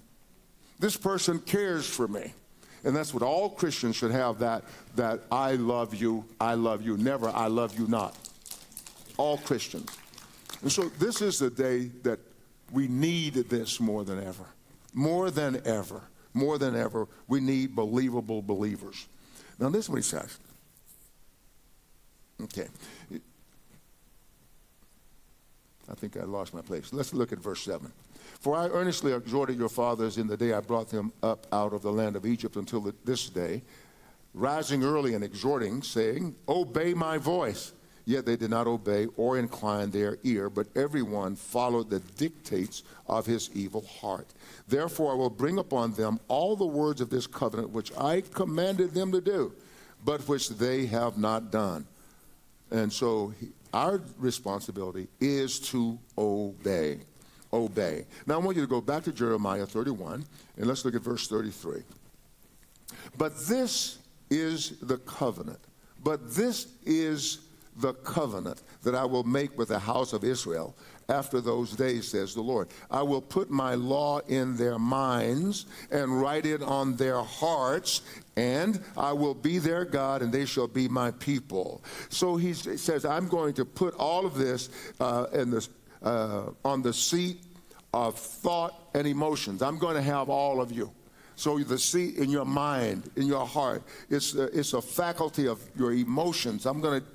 This 0.80 0.96
person 0.96 1.40
cares 1.40 1.86
for 1.88 2.08
me. 2.08 2.34
And 2.84 2.96
that's 2.96 3.14
what 3.14 3.24
all 3.24 3.50
Christians 3.50 3.98
should 3.98 4.12
have 4.12 4.40
that, 4.40 4.64
that 4.96 5.22
I 5.32 5.56
love 5.56 5.94
you, 5.94 6.26
I 6.40 6.54
love 6.54 6.82
you, 6.82 6.96
never 6.98 7.28
I 7.30 7.48
love 7.48 7.78
you 7.78 7.88
not. 7.88 8.18
All 9.18 9.38
Christians. 9.38 9.90
And 10.62 10.72
so 10.72 10.84
this 10.98 11.22
is 11.22 11.40
the 11.40 11.50
day 11.50 11.92
that 12.04 12.20
we 12.72 12.88
need 12.88 13.34
this 13.34 13.80
more 13.80 14.06
than 14.06 14.24
ever. 14.24 14.46
More 14.94 15.30
than 15.30 15.62
ever. 15.66 16.02
More 16.34 16.58
than 16.58 16.76
ever, 16.76 17.08
we 17.28 17.40
need 17.40 17.76
believable 17.76 18.42
believers. 18.42 19.08
Now, 19.58 19.70
this 19.70 19.86
is 19.86 19.90
what 19.90 19.98
he 19.98 20.04
says. 20.04 20.38
Okay. 22.44 22.68
I 25.90 25.96
think 25.96 26.18
I 26.18 26.24
lost 26.24 26.54
my 26.54 26.62
place. 26.62 26.94
Let's 26.94 27.14
look 27.14 27.32
at 27.32 27.40
verse 27.40 27.64
7. 27.64 27.92
For 28.40 28.56
I 28.56 28.68
earnestly 28.68 29.12
exhorted 29.12 29.58
your 29.58 29.70
fathers 29.70 30.18
in 30.18 30.28
the 30.28 30.38
day 30.38 30.54
I 30.54 30.62
brought 30.62 30.90
them 30.90 31.12
up 31.24 31.48
out 31.52 31.74
of 31.74 31.82
the 31.82 31.92
land 31.92 32.16
of 32.16 32.26
Egypt 32.26 32.56
until 32.56 32.94
this 33.04 33.30
day, 33.30 33.62
rising 34.34 34.84
early 34.84 35.14
and 35.14 35.24
exhorting, 35.24 35.82
saying, 35.82 36.36
Obey 36.48 36.94
my 36.94 37.18
voice. 37.18 37.74
Yet 38.06 38.26
they 38.26 38.38
did 38.38 38.50
not 38.50 38.66
obey 38.66 39.06
or 39.18 39.38
incline 39.38 39.92
their 39.92 40.18
ear, 40.24 40.50
but 40.50 40.66
everyone 40.76 41.36
followed 41.36 41.92
the 41.92 42.00
dictates 42.00 42.82
of 43.08 43.28
his 43.28 43.52
evil 43.54 43.82
heart. 43.82 44.28
Therefore, 44.68 45.12
I 45.12 45.16
will 45.16 45.30
bring 45.30 45.60
upon 45.60 45.94
them 45.94 46.20
all 46.28 46.56
the 46.56 46.66
words 46.66 47.02
of 47.02 47.12
this 47.12 47.28
covenant 47.28 47.70
which 47.70 47.96
I 47.96 48.22
commanded 48.22 48.96
them 48.96 49.12
to 49.12 49.22
do, 49.22 49.54
but 50.04 50.28
which 50.28 50.50
they 50.50 50.88
have 50.88 51.20
not 51.20 51.52
done. 51.52 51.86
And 52.72 52.92
so, 52.92 53.34
our 53.74 54.02
responsibility 54.18 55.08
is 55.20 55.60
to 55.60 56.00
obey 56.18 57.00
obey. 57.54 58.06
Now 58.26 58.36
I 58.36 58.38
want 58.38 58.56
you 58.58 58.64
to 58.64 58.70
go 58.70 58.82
back 58.82 59.04
to 59.06 59.12
Jeremiah 59.12 59.66
31 59.66 60.26
and 60.58 60.68
let's 60.68 60.86
look 60.86 60.96
at 60.96 61.02
verse 61.02 61.28
33. 61.28 61.82
But 63.18 63.34
this 63.48 64.00
is 64.30 64.78
the 64.82 64.98
covenant. 64.98 65.60
But 66.04 66.34
this 66.34 66.68
is 66.86 67.40
the 67.80 67.94
covenant 67.94 68.62
that 68.84 68.96
I 68.96 69.06
will 69.06 69.24
make 69.24 69.58
with 69.58 69.70
the 69.70 69.80
house 69.80 70.14
of 70.14 70.24
Israel 70.24 70.76
after 71.10 71.42
those 71.42 71.72
days, 71.72 72.08
says 72.08 72.36
the 72.36 72.42
Lord. 72.42 72.70
I 72.92 73.02
will 73.02 73.22
put 73.22 73.50
my 73.50 73.74
law 73.74 74.20
in 74.28 74.56
their 74.56 74.78
minds 74.78 75.66
and 75.92 76.22
write 76.22 76.46
it 76.46 76.62
on 76.62 76.96
their 76.96 77.22
hearts, 77.22 78.02
and 78.38 78.80
I 78.96 79.14
will 79.14 79.34
be 79.34 79.58
their 79.58 79.86
God, 79.86 80.22
and 80.22 80.32
they 80.32 80.46
shall 80.46 80.68
be 80.68 80.88
my 80.88 81.12
people. 81.12 81.84
So 82.10 82.38
he 82.38 82.54
says, 82.54 83.06
I'm 83.06 83.28
going 83.28 83.54
to 83.56 83.66
put 83.66 83.96
all 83.96 84.26
of 84.26 84.36
this 84.36 84.70
uh, 85.00 85.26
in 85.34 85.50
this 85.50 85.70
uh, 86.04 86.52
on 86.64 86.82
the 86.82 86.94
seat 86.94 87.42
of 87.94 88.18
thought 88.18 88.90
and 88.94 89.08
emotions. 89.08 89.62
I'm 89.62 89.80
going 89.80 89.96
to 89.96 90.02
have 90.02 90.30
all 90.30 90.62
of 90.62 90.72
you. 90.72 90.92
So 91.36 91.58
the 91.58 91.80
seat 91.80 92.18
in 92.18 92.30
your 92.30 92.46
mind, 92.46 93.10
in 93.16 93.26
your 93.26 93.46
heart, 93.46 93.84
it's 94.10 94.36
a, 94.36 94.44
it's 94.58 94.74
a 94.74 94.82
faculty 94.82 95.48
of 95.48 95.62
your 95.78 95.94
emotions. 95.94 96.66
I'm 96.66 96.82
going 96.82 97.02
to 97.02 97.08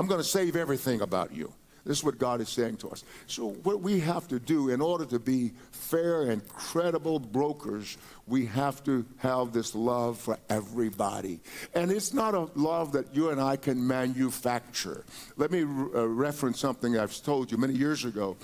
I'm 0.00 0.06
going 0.06 0.18
to 0.18 0.26
save 0.26 0.56
everything 0.56 1.02
about 1.02 1.30
you. 1.34 1.52
This 1.84 1.98
is 1.98 2.04
what 2.04 2.16
God 2.16 2.40
is 2.40 2.48
saying 2.48 2.78
to 2.78 2.88
us. 2.88 3.04
So, 3.26 3.50
what 3.64 3.82
we 3.82 4.00
have 4.00 4.26
to 4.28 4.38
do 4.38 4.70
in 4.70 4.80
order 4.80 5.04
to 5.04 5.18
be 5.18 5.52
fair 5.72 6.30
and 6.30 6.46
credible 6.48 7.18
brokers, 7.18 7.98
we 8.26 8.46
have 8.46 8.82
to 8.84 9.04
have 9.18 9.52
this 9.52 9.74
love 9.74 10.16
for 10.16 10.38
everybody. 10.48 11.40
And 11.74 11.92
it's 11.92 12.14
not 12.14 12.34
a 12.34 12.48
love 12.54 12.92
that 12.92 13.14
you 13.14 13.28
and 13.28 13.38
I 13.38 13.56
can 13.56 13.86
manufacture. 13.86 15.04
Let 15.36 15.50
me 15.50 15.64
uh, 15.64 16.08
reference 16.08 16.58
something 16.60 16.98
I've 16.98 17.22
told 17.22 17.52
you 17.52 17.58
many 17.58 17.74
years 17.74 18.06
ago. 18.06 18.38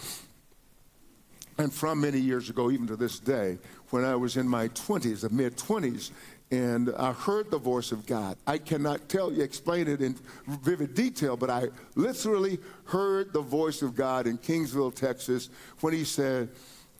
And 1.56 1.72
from 1.72 2.02
many 2.02 2.18
years 2.18 2.50
ago, 2.50 2.70
even 2.70 2.86
to 2.88 2.96
this 2.96 3.18
day, 3.18 3.56
when 3.88 4.04
I 4.04 4.14
was 4.14 4.36
in 4.36 4.46
my 4.46 4.68
20s, 4.68 5.22
the 5.22 5.30
mid 5.30 5.56
20s, 5.56 6.10
and 6.50 6.94
I 6.96 7.12
heard 7.12 7.50
the 7.50 7.58
voice 7.58 7.90
of 7.90 8.06
God. 8.06 8.36
I 8.46 8.58
cannot 8.58 9.08
tell 9.08 9.32
you, 9.32 9.42
explain 9.42 9.88
it 9.88 10.00
in 10.00 10.16
vivid 10.46 10.94
detail, 10.94 11.36
but 11.36 11.50
I 11.50 11.68
literally 11.96 12.58
heard 12.84 13.32
the 13.32 13.40
voice 13.40 13.82
of 13.82 13.96
God 13.96 14.26
in 14.26 14.38
Kingsville, 14.38 14.94
Texas, 14.94 15.50
when 15.80 15.92
He 15.92 16.04
said, 16.04 16.48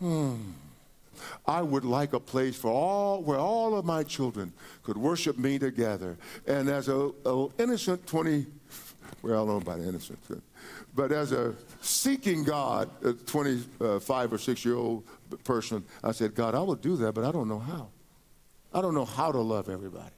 hmm, 0.01 0.35
I 1.47 1.63
would 1.63 1.85
like 1.85 2.13
a 2.13 2.21
place 2.21 2.57
for 2.57 2.71
all 2.71 3.23
where 3.23 3.39
all 3.39 3.77
of 3.77 3.85
my 3.85 4.03
children 4.03 4.53
could 4.83 4.97
worship 4.97 5.39
me 5.39 5.59
together. 5.59 6.17
And 6.47 6.69
as 6.69 6.89
a, 6.89 7.13
innocent 7.59 8.07
20, 8.07 8.47
well, 9.23 9.33
I 9.33 9.37
don't 9.37 9.49
know 9.49 9.57
about 9.57 9.81
innocent, 9.81 10.19
but 10.95 11.13
as 11.13 11.33
a 11.33 11.55
seeking 11.81 12.43
God, 12.43 12.91
a 13.05 13.13
25 13.13 14.33
or 14.33 14.39
6 14.39 14.65
year 14.65 14.75
old 14.75 15.05
person, 15.45 15.85
I 16.03 16.13
said, 16.13 16.35
God, 16.35 16.55
I 16.55 16.61
will 16.61 16.75
do 16.75 16.97
that, 16.97 17.13
but 17.13 17.25
I 17.25 17.31
don't 17.31 17.49
know 17.49 17.61
how. 17.61 17.89
I 18.77 18.83
don't 18.83 18.93
know 18.93 19.07
how 19.07 19.33
to 19.33 19.41
love 19.41 19.71
everybody. 19.71 20.13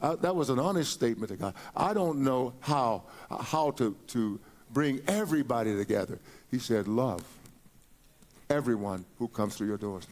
That 0.00 0.34
was 0.34 0.48
an 0.48 0.58
honest 0.58 0.92
statement 0.94 1.30
to 1.30 1.36
God. 1.36 1.54
I 1.76 1.92
don't 1.92 2.20
know 2.20 2.54
how, 2.60 3.02
how 3.28 3.72
to, 3.72 3.94
to 4.08 4.40
bring 4.70 5.02
everybody 5.06 5.76
together. 5.76 6.18
He 6.50 6.58
said, 6.58 6.88
Love 6.88 7.22
everyone 8.48 9.04
who 9.18 9.28
comes 9.28 9.56
through 9.56 9.66
your 9.66 9.76
doors. 9.76 10.06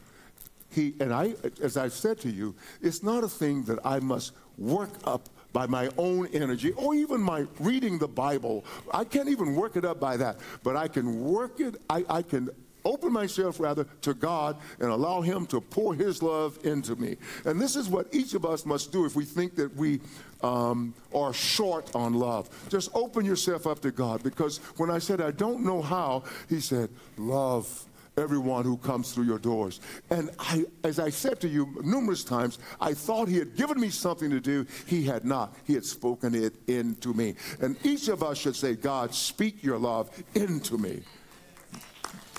He, 0.70 0.94
and 1.00 1.10
I, 1.10 1.36
as 1.62 1.78
I've 1.78 1.94
said 1.94 2.18
to 2.20 2.30
you, 2.30 2.54
it's 2.82 3.02
not 3.02 3.24
a 3.24 3.28
thing 3.28 3.62
that 3.62 3.78
I 3.82 3.98
must 4.00 4.32
work 4.58 4.90
up 5.04 5.30
by 5.54 5.66
my 5.66 5.88
own 5.96 6.26
energy 6.34 6.72
or 6.72 6.94
even 6.94 7.18
my 7.18 7.46
reading 7.60 7.98
the 7.98 8.08
Bible. 8.08 8.66
I 8.92 9.04
can't 9.04 9.30
even 9.30 9.54
work 9.54 9.74
it 9.74 9.86
up 9.86 10.00
by 10.00 10.18
that, 10.18 10.36
but 10.62 10.76
I 10.76 10.88
can 10.88 11.24
work 11.24 11.60
it, 11.60 11.76
I, 11.88 12.04
I 12.10 12.20
can 12.20 12.50
open 12.86 13.12
myself 13.12 13.60
rather 13.60 13.84
to 14.02 14.14
God 14.14 14.56
and 14.80 14.90
allow 14.90 15.20
Him 15.20 15.46
to 15.46 15.60
pour 15.60 15.94
His 15.94 16.22
love 16.22 16.58
into 16.64 16.96
me. 16.96 17.16
And 17.44 17.60
this 17.60 17.76
is 17.76 17.88
what 17.88 18.06
each 18.14 18.34
of 18.34 18.44
us 18.44 18.64
must 18.64 18.92
do 18.92 19.04
if 19.04 19.16
we 19.16 19.24
think 19.24 19.56
that 19.56 19.74
we 19.76 20.00
um, 20.42 20.94
are 21.14 21.32
short 21.32 21.94
on 21.94 22.14
love. 22.14 22.48
Just 22.68 22.90
open 22.94 23.24
yourself 23.24 23.66
up 23.66 23.80
to 23.80 23.90
God 23.90 24.22
because 24.22 24.58
when 24.76 24.90
I 24.90 24.98
said 24.98 25.20
I 25.20 25.30
don't 25.30 25.64
know 25.64 25.82
how, 25.82 26.24
He 26.48 26.60
said, 26.60 26.90
Love 27.16 27.86
everyone 28.18 28.64
who 28.64 28.78
comes 28.78 29.12
through 29.12 29.24
your 29.24 29.38
doors. 29.38 29.80
And 30.08 30.30
I, 30.38 30.64
as 30.84 30.98
I 30.98 31.10
said 31.10 31.38
to 31.40 31.48
you 31.48 31.68
numerous 31.82 32.24
times, 32.24 32.58
I 32.80 32.94
thought 32.94 33.28
he 33.28 33.36
had 33.36 33.56
given 33.56 33.78
me 33.78 33.90
something 33.90 34.30
to 34.30 34.40
do. 34.40 34.66
He 34.86 35.02
had 35.04 35.24
not. 35.24 35.54
He 35.64 35.74
had 35.74 35.84
spoken 35.84 36.34
it 36.34 36.54
into 36.66 37.12
me. 37.12 37.34
And 37.60 37.76
each 37.84 38.08
of 38.08 38.22
us 38.22 38.38
should 38.38 38.56
say, 38.56 38.74
God, 38.74 39.14
speak 39.14 39.62
your 39.62 39.78
love 39.78 40.10
into 40.34 40.78
me. 40.78 41.02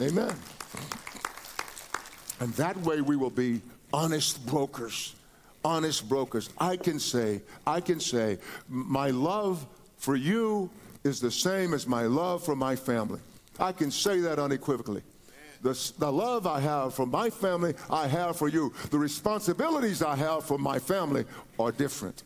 Amen. 0.02 0.36
And 2.40 2.54
that 2.54 2.78
way 2.78 3.02
we 3.02 3.16
will 3.16 3.32
be 3.32 3.62
honest 3.92 4.46
brokers. 4.46 5.16
Honest 5.66 6.08
brokers. 6.08 6.50
I 6.60 6.78
can 6.78 7.00
say, 7.00 7.42
I 7.66 7.82
can 7.82 8.00
say, 8.00 8.38
my 8.68 9.10
love 9.10 9.66
for 9.98 10.16
you 10.16 10.70
is 11.04 11.20
the 11.20 11.32
same 11.32 11.74
as 11.74 11.88
my 11.88 12.04
love 12.04 12.44
for 12.44 12.56
my 12.56 12.76
family. 12.76 13.20
I 13.60 13.72
can 13.72 13.90
say 13.90 14.20
that 14.22 14.38
unequivocally. 14.38 15.02
The, 15.64 15.92
the 15.98 16.12
love 16.12 16.46
I 16.46 16.60
have 16.60 16.94
for 16.94 17.08
my 17.08 17.32
family, 17.32 17.74
I 17.90 18.08
have 18.08 18.38
for 18.38 18.48
you. 18.48 18.74
The 18.92 19.00
responsibilities 19.00 20.04
I 20.04 20.16
have 20.16 20.46
for 20.46 20.60
my 20.60 20.78
family 20.78 21.26
are 21.60 21.72
different. 21.72 22.24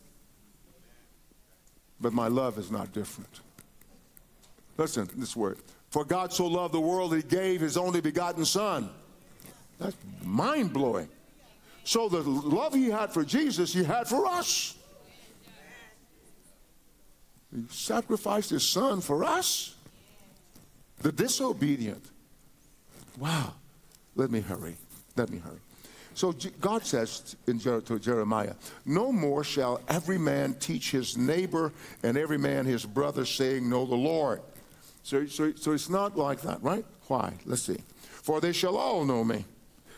But 2.02 2.12
my 2.12 2.28
love 2.28 2.58
is 2.58 2.70
not 2.70 2.92
different. 2.92 3.40
Listen, 4.78 5.10
this 5.16 5.36
word. 5.36 5.60
For 5.92 6.04
God 6.04 6.34
so 6.34 6.48
loved 6.48 6.74
the 6.74 6.80
world 6.80 7.12
that 7.12 7.18
he 7.18 7.24
gave 7.24 7.62
his 7.62 7.78
only 7.78 8.02
begotten 8.02 8.46
Son. 8.46 8.90
That's 9.78 9.96
mind 10.24 10.74
blowing. 10.74 11.10
So 11.84 12.08
the 12.08 12.22
love 12.22 12.74
he 12.74 12.90
had 12.90 13.12
for 13.12 13.24
Jesus, 13.24 13.74
he 13.74 13.84
had 13.84 14.08
for 14.08 14.26
us. 14.26 14.76
He 17.54 17.64
sacrificed 17.70 18.52
his 18.52 18.64
son 18.64 19.02
for 19.02 19.24
us. 19.24 19.76
The 21.00 21.12
disobedient. 21.12 22.04
Wow. 23.18 23.54
Let 24.16 24.32
me 24.32 24.40
hurry. 24.40 24.76
Let 25.16 25.30
me 25.30 25.40
hurry. 25.40 25.60
So 26.14 26.34
God 26.60 26.86
says 26.86 27.36
in 27.48 27.60
to 27.60 28.00
Jeremiah, 28.00 28.54
No 28.86 29.12
more 29.12 29.44
shall 29.44 29.82
every 29.88 30.18
man 30.18 30.54
teach 30.56 30.92
his 30.92 31.18
neighbor 31.18 31.72
and 32.04 32.18
every 32.18 32.38
man 32.38 32.66
his 32.66 32.86
brother, 32.86 33.26
saying, 33.26 33.68
Know 33.68 33.86
the 33.86 33.96
Lord. 33.96 34.42
So, 35.04 35.26
so, 35.26 35.54
so 35.56 35.72
it's 35.72 35.90
not 35.90 36.18
like 36.18 36.42
that, 36.42 36.62
right? 36.62 36.86
Why? 37.08 37.34
Let's 37.46 37.64
see. 37.64 37.82
For 38.00 38.40
they 38.40 38.54
shall 38.54 38.78
all 38.78 39.04
know 39.04 39.24
me, 39.24 39.46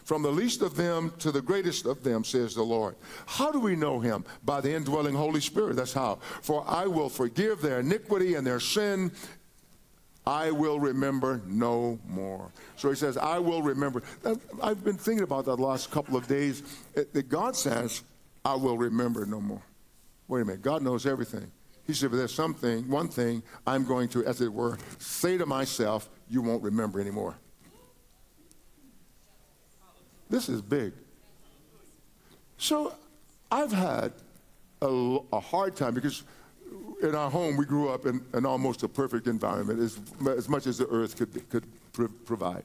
from 0.06 0.22
the 0.22 0.32
least 0.32 0.62
of 0.62 0.76
them 0.76 1.14
to 1.20 1.32
the 1.32 1.42
greatest 1.42 1.86
of 1.86 2.04
them, 2.04 2.24
says 2.24 2.56
the 2.56 2.64
Lord. 2.64 2.96
How 3.26 3.52
do 3.52 3.60
we 3.60 3.76
know 3.76 4.00
him? 4.00 4.26
By 4.44 4.62
the 4.62 4.74
indwelling 4.74 5.16
Holy 5.16 5.42
Spirit. 5.42 5.76
That's 5.76 5.94
how. 5.94 6.20
For 6.42 6.64
I 6.68 6.88
will 6.88 7.10
forgive 7.10 7.62
their 7.62 7.80
iniquity 7.80 8.36
and 8.36 8.46
their 8.48 8.60
sin, 8.60 9.12
I 10.26 10.52
will 10.52 10.80
remember 10.80 11.42
no 11.46 12.00
more. 12.08 12.50
So 12.78 12.90
he 12.90 12.96
says, 12.96 13.18
I 13.18 13.40
will 13.40 13.62
remember. 13.62 14.04
I've 14.62 14.84
been 14.84 14.98
thinking 14.98 15.24
about 15.24 15.46
that 15.46 15.58
last 15.58 15.92
couple 15.92 16.16
of 16.16 16.28
days. 16.28 16.64
That 16.94 17.28
God 17.28 17.56
says, 17.56 18.04
I 18.46 18.56
will 18.56 18.78
remember 18.78 19.26
no 19.26 19.42
more. 19.42 19.62
Wait 20.30 20.42
a 20.42 20.46
minute. 20.46 20.62
God 20.62 20.82
knows 20.82 21.06
everything. 21.06 21.52
He 21.86 21.94
said, 21.94 22.12
but 22.12 22.18
there's 22.18 22.34
something, 22.34 22.88
one 22.88 23.10
thing 23.10 23.44
I'm 23.68 23.86
going 23.86 24.08
to, 24.10 24.26
as 24.26 24.40
it 24.40 24.52
were, 24.52 24.78
say 25.00 25.38
to 25.38 25.46
myself, 25.46 26.10
you 26.30 26.42
won't 26.42 26.64
remember 26.64 27.00
anymore. 27.02 27.36
This 30.30 30.48
is 30.48 30.62
big. 30.62 30.94
So 32.58 32.96
I've 33.52 33.74
had 33.74 34.14
a, 34.82 35.18
a 35.34 35.40
hard 35.40 35.76
time 35.76 35.94
because 35.94 36.24
in 37.02 37.14
our 37.14 37.30
home, 37.30 37.58
we 37.58 37.66
grew 37.66 37.90
up 37.90 38.06
in, 38.06 38.24
in 38.34 38.46
almost 38.46 38.84
a 38.84 38.88
perfect 38.88 39.28
environment, 39.28 39.80
as, 39.80 40.00
as 40.28 40.48
much 40.48 40.66
as 40.66 40.78
the 40.78 40.88
earth 40.88 41.18
could, 41.18 41.50
could 41.50 41.66
pr- 41.92 42.06
provide. 42.26 42.64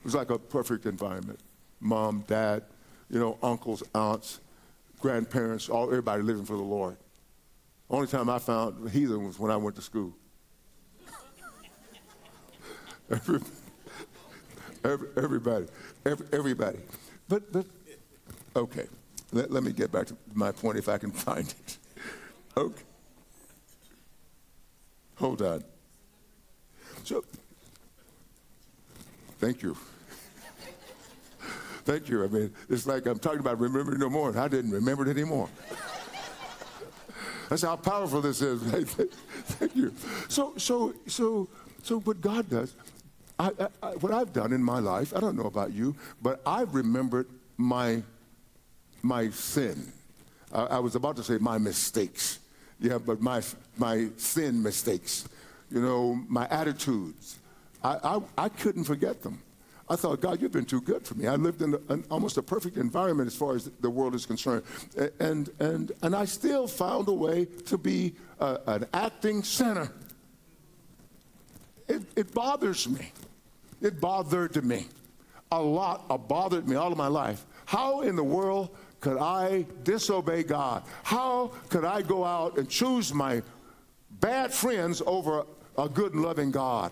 It 0.00 0.04
was 0.04 0.14
like 0.14 0.30
a 0.30 0.38
perfect 0.38 0.84
environment. 0.84 1.38
Mom, 1.80 2.24
dad, 2.26 2.64
you 3.08 3.20
know, 3.20 3.38
uncles, 3.42 3.82
aunts, 3.94 4.40
grandparents, 5.00 5.68
all 5.68 5.84
everybody 5.84 6.22
living 6.22 6.44
for 6.44 6.56
the 6.56 6.62
Lord. 6.62 6.96
Only 7.88 8.08
time 8.08 8.28
I 8.28 8.38
found 8.38 8.90
heathen 8.90 9.24
was 9.26 9.38
when 9.38 9.50
I 9.50 9.56
went 9.56 9.76
to 9.76 9.82
school. 9.82 10.12
every, 13.10 13.40
every, 14.84 15.08
everybody, 15.16 15.66
every, 16.04 16.26
everybody. 16.32 16.78
But, 17.28 17.52
but 17.52 17.66
okay, 18.56 18.86
let, 19.32 19.52
let 19.52 19.62
me 19.62 19.72
get 19.72 19.92
back 19.92 20.08
to 20.08 20.16
my 20.34 20.50
point 20.50 20.78
if 20.78 20.88
I 20.88 20.98
can 20.98 21.10
find 21.12 21.46
it. 21.46 21.78
Okay. 22.56 22.82
Hold 25.16 25.42
on. 25.42 25.64
So, 27.04 27.24
thank 29.38 29.62
you. 29.62 29.76
thank 31.84 32.08
you. 32.08 32.24
I 32.24 32.26
mean, 32.26 32.52
it's 32.68 32.86
like 32.86 33.06
I'm 33.06 33.20
talking 33.20 33.38
about 33.38 33.60
remembering 33.60 34.00
no 34.00 34.10
more, 34.10 34.30
and 34.30 34.38
I 34.38 34.48
didn't 34.48 34.72
remember 34.72 35.08
it 35.08 35.10
anymore. 35.10 35.48
That's 37.48 37.62
how 37.62 37.76
powerful 37.76 38.20
this 38.20 38.42
is. 38.42 38.62
thank 39.44 39.76
you. 39.76 39.92
So, 40.28 40.54
so, 40.56 40.94
so, 41.06 41.48
so, 41.82 42.00
what 42.00 42.20
God 42.20 42.48
does, 42.50 42.74
I, 43.38 43.50
I, 43.82 43.88
what 44.00 44.12
I've 44.12 44.32
done 44.32 44.52
in 44.52 44.62
my 44.62 44.78
life, 44.78 45.14
I 45.14 45.20
don't 45.20 45.36
know 45.36 45.46
about 45.46 45.72
you, 45.72 45.94
but 46.22 46.40
I've 46.44 46.74
remembered 46.74 47.28
my, 47.56 48.02
my 49.02 49.30
sin. 49.30 49.92
I, 50.52 50.62
I 50.62 50.78
was 50.78 50.94
about 50.94 51.16
to 51.16 51.22
say 51.22 51.38
my 51.38 51.58
mistakes. 51.58 52.40
Yeah, 52.80 52.98
but 52.98 53.20
my, 53.22 53.42
my 53.78 54.08
sin 54.16 54.62
mistakes, 54.62 55.28
you 55.70 55.80
know, 55.80 56.20
my 56.28 56.46
attitudes, 56.48 57.38
I, 57.82 57.98
I, 58.02 58.20
I 58.44 58.48
couldn't 58.48 58.84
forget 58.84 59.22
them. 59.22 59.40
I 59.88 59.94
thought, 59.94 60.20
God, 60.20 60.42
you've 60.42 60.52
been 60.52 60.64
too 60.64 60.80
good 60.80 61.06
for 61.06 61.14
me. 61.14 61.28
I 61.28 61.36
lived 61.36 61.62
in 61.62 61.76
an, 61.88 62.04
almost 62.10 62.36
a 62.38 62.42
perfect 62.42 62.76
environment 62.76 63.28
as 63.28 63.36
far 63.36 63.54
as 63.54 63.70
the 63.80 63.90
world 63.90 64.14
is 64.16 64.26
concerned. 64.26 64.64
And, 65.20 65.48
and, 65.60 65.92
and 66.02 66.14
I 66.14 66.24
still 66.24 66.66
found 66.66 67.06
a 67.08 67.12
way 67.12 67.46
to 67.66 67.78
be 67.78 68.14
a, 68.40 68.58
an 68.66 68.86
acting 68.92 69.44
sinner. 69.44 69.92
It, 71.86 72.02
it 72.16 72.34
bothers 72.34 72.88
me. 72.88 73.12
It 73.80 74.00
bothered 74.00 74.64
me. 74.64 74.86
A 75.52 75.62
lot 75.62 76.04
uh, 76.10 76.18
bothered 76.18 76.68
me 76.68 76.74
all 76.74 76.90
of 76.90 76.98
my 76.98 77.06
life. 77.06 77.46
How 77.66 78.00
in 78.00 78.16
the 78.16 78.24
world 78.24 78.70
could 79.00 79.18
I 79.18 79.66
disobey 79.84 80.42
God? 80.42 80.82
How 81.04 81.52
could 81.68 81.84
I 81.84 82.02
go 82.02 82.24
out 82.24 82.58
and 82.58 82.68
choose 82.68 83.14
my 83.14 83.42
bad 84.10 84.52
friends 84.52 85.00
over 85.06 85.46
a 85.78 85.88
good 85.88 86.14
and 86.14 86.22
loving 86.22 86.50
God? 86.50 86.90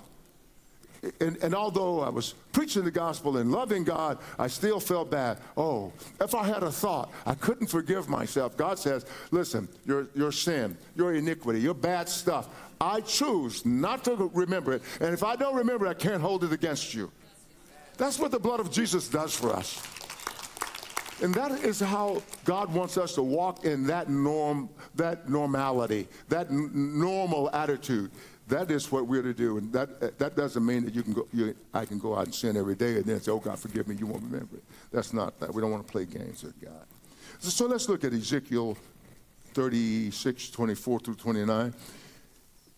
And, 1.21 1.37
and, 1.43 1.55
although 1.55 2.01
I 2.01 2.09
was 2.09 2.35
preaching 2.53 2.85
the 2.85 2.91
gospel 2.91 3.37
and 3.37 3.51
loving 3.51 3.85
God, 3.85 4.19
I 4.39 4.47
still 4.47 4.81
felt 4.81 5.11
bad. 5.11 5.39
Oh, 5.57 5.93
if 6.21 6.35
I 6.35 6.45
had 6.47 6.63
a 6.63 6.71
thought, 6.71 7.13
I 7.27 7.35
couldn't 7.35 7.67
forgive 7.67 8.09
myself. 8.09 8.57
God 8.57 8.79
says, 8.79 9.07
listen, 9.31 9.69
your, 9.85 10.09
your 10.15 10.33
sin, 10.33 10.77
your 10.97 11.15
iniquity, 11.15 11.61
your 11.61 11.75
bad 11.75 12.09
stuff, 12.09 12.49
I 12.81 13.01
choose 13.01 13.65
not 13.65 14.05
to 14.05 14.31
remember 14.33 14.73
it. 14.73 14.83
And 15.01 15.13
if 15.15 15.23
I 15.23 15.37
don't 15.37 15.57
remember 15.57 15.87
it, 15.87 15.91
I 15.91 15.95
can't 15.95 16.23
hold 16.23 16.45
it 16.45 16.53
against 16.53 16.95
you. 16.95 17.11
That's 17.97 18.19
what 18.19 18.31
the 18.31 18.41
blood 18.41 18.61
of 18.61 18.71
Jesus 18.71 19.09
does 19.09 19.35
for 19.35 19.55
us. 19.55 19.83
And 21.23 21.33
that 21.35 21.53
is 21.65 21.79
how 21.79 22.23
God 22.45 22.73
wants 22.75 22.99
us 22.99 23.15
to 23.15 23.23
walk 23.23 23.65
in 23.65 23.87
that 23.87 24.09
norm, 24.09 24.69
that 24.97 25.29
normality, 25.29 26.09
that 26.29 26.51
n- 26.51 26.71
normal 26.75 27.51
attitude. 27.55 28.11
That 28.49 28.71
is 28.71 28.93
what 28.93 29.07
we're 29.07 29.23
to 29.23 29.33
do. 29.33 29.57
And 29.57 29.73
that, 29.73 30.19
that 30.19 30.37
doesn't 30.37 30.65
mean 30.65 30.85
that 30.85 30.95
you 30.95 31.03
can 31.03 31.15
go, 31.15 31.27
you, 31.33 31.55
I 31.73 31.87
can 31.87 31.99
go 31.99 32.15
out 32.15 32.27
and 32.27 32.35
sin 32.35 32.57
every 32.57 32.75
day 32.75 32.97
and 32.97 33.05
then 33.05 33.21
say, 33.21 33.33
oh, 33.33 33.39
God, 33.39 33.59
forgive 33.59 33.89
me, 33.89 33.97
you 33.97 34.07
won't 34.07 34.23
remember 34.23 34.57
it. 34.57 34.65
That's 34.93 35.13
not 35.15 35.39
that. 35.41 35.55
We 35.55 35.63
don't 35.63 35.71
want 35.71 35.87
to 35.87 35.91
play 35.91 36.05
games 36.05 36.43
with 36.43 36.61
God. 36.61 36.87
So, 37.39 37.49
so 37.49 37.67
let's 37.67 37.89
look 37.89 38.05
at 38.05 38.13
Ezekiel 38.13 38.77
36, 39.55 40.51
24 40.51 41.01
through 41.01 41.15
29. 41.15 41.75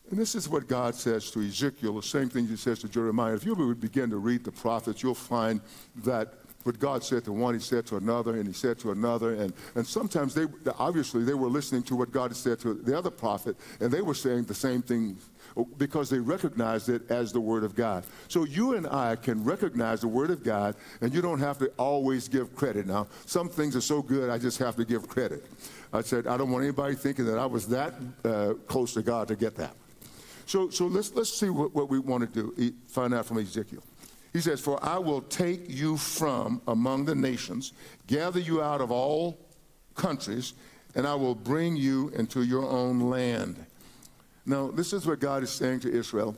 And 0.09 0.19
this 0.19 0.37
is 0.37 0.49
what 0.49 0.69
God 0.69 0.95
says 0.95 1.33
to 1.33 1.43
Ezekiel, 1.43 1.95
the 1.95 2.03
same 2.03 2.29
thing 2.29 2.47
he 2.47 2.57
says 2.57 2.79
to 2.81 2.89
Jeremiah. 2.89 3.35
If 3.35 3.45
you 3.45 3.55
would 3.55 3.81
begin 3.81 4.11
to 4.11 4.19
read 4.19 4.45
the 4.45 4.53
prophets, 4.53 5.03
you'll 5.03 5.17
find 5.17 5.61
that 6.05 6.35
what 6.63 6.79
God 6.79 7.03
said 7.03 7.25
to 7.25 7.33
one, 7.33 7.55
he 7.55 7.61
said 7.61 7.87
to 7.87 7.97
another, 7.97 8.37
and 8.37 8.47
he 8.47 8.53
said 8.53 8.79
to 8.81 8.91
another. 8.91 9.35
And, 9.35 9.53
and 9.75 9.87
sometimes 9.87 10.35
they, 10.35 10.47
obviously, 10.79 11.25
they 11.25 11.35
were 11.35 11.49
listening 11.49 11.83
to 11.85 11.97
what 11.97 12.13
God 12.13 12.31
had 12.31 12.37
said 12.37 12.59
to 12.61 12.75
the 12.75 12.97
other 12.97 13.11
prophet, 13.11 13.57
and 13.81 13.91
they 13.91 14.01
were 14.01 14.15
saying 14.15 14.45
the 14.45 14.55
same 14.55 14.83
thing 14.83 15.17
because 15.79 16.11
they 16.11 16.19
recognized 16.19 16.89
it 16.89 17.11
as 17.11 17.33
the 17.33 17.41
Word 17.41 17.65
of 17.65 17.75
God. 17.75 18.05
So 18.29 18.45
you 18.45 18.75
and 18.75 18.87
I 18.87 19.17
can 19.17 19.43
recognize 19.45 20.01
the 20.01 20.09
Word 20.09 20.31
of 20.31 20.45
God, 20.45 20.75
and 21.01 21.15
you 21.15 21.23
don't 21.23 21.41
have 21.41 21.59
to 21.59 21.69
always 21.79 22.29
give 22.29 22.55
credit. 22.55 22.87
Now, 22.87 23.07
some 23.25 23.49
things 23.49 23.75
are 23.77 23.81
so 23.81 24.03
good, 24.03 24.31
I 24.31 24.39
just 24.39 24.59
have 24.59 24.77
to 24.77 24.85
give 24.85 25.09
credit. 25.09 25.45
I 25.93 26.03
said, 26.03 26.27
I 26.27 26.37
don't 26.37 26.51
want 26.51 26.65
anybody 26.65 26.95
thinking 26.95 27.25
that 27.27 27.39
I 27.39 27.47
was 27.47 27.67
that 27.69 27.95
uh, 28.25 28.55
close 28.67 28.93
to 28.95 29.03
God 29.03 29.29
to 29.29 29.37
get 29.37 29.55
that. 29.57 29.75
So, 30.47 30.71
so 30.71 30.87
let's, 30.87 31.13
let's 31.15 31.33
see 31.33 31.51
what, 31.51 31.75
what 31.75 31.89
we 31.89 31.99
want 31.99 32.33
to 32.33 32.53
do, 32.53 32.73
find 32.87 33.15
out 33.15 33.27
from 33.27 33.39
Ezekiel. 33.39 33.83
He 34.33 34.41
says, 34.41 34.61
For 34.61 34.79
I 34.85 34.99
will 34.99 35.23
take 35.23 35.63
you 35.67 35.97
from 35.97 36.61
among 36.69 37.07
the 37.07 37.15
nations, 37.15 37.73
gather 38.07 38.39
you 38.39 38.63
out 38.63 38.81
of 38.81 38.91
all 38.91 39.39
countries, 39.95 40.53
and 40.95 41.07
I 41.07 41.15
will 41.15 41.35
bring 41.35 41.77
you 41.77 42.11
into 42.11 42.43
your 42.43 42.65
own 42.65 43.01
land. 43.01 43.65
Now, 44.47 44.69
this 44.69 44.93
is 44.93 45.05
what 45.07 45.19
God 45.19 45.43
is 45.43 45.51
saying 45.51 45.81
to 45.81 45.93
Israel. 45.93 46.37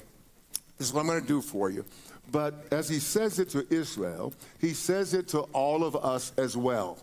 This 0.79 0.89
is 0.89 0.95
what 0.95 1.01
I'm 1.01 1.07
going 1.07 1.21
to 1.21 1.27
do 1.27 1.43
for 1.43 1.71
you. 1.71 1.85
But 2.33 2.67
as 2.71 2.89
he 2.89 2.99
says 2.99 3.39
it 3.39 3.51
to 3.51 3.67
Israel, 3.73 4.33
he 4.61 4.73
says 4.75 5.15
it 5.15 5.29
to 5.29 5.41
all 5.53 5.85
of 5.85 5.95
us 5.97 6.33
as 6.37 6.57
well. 6.57 6.99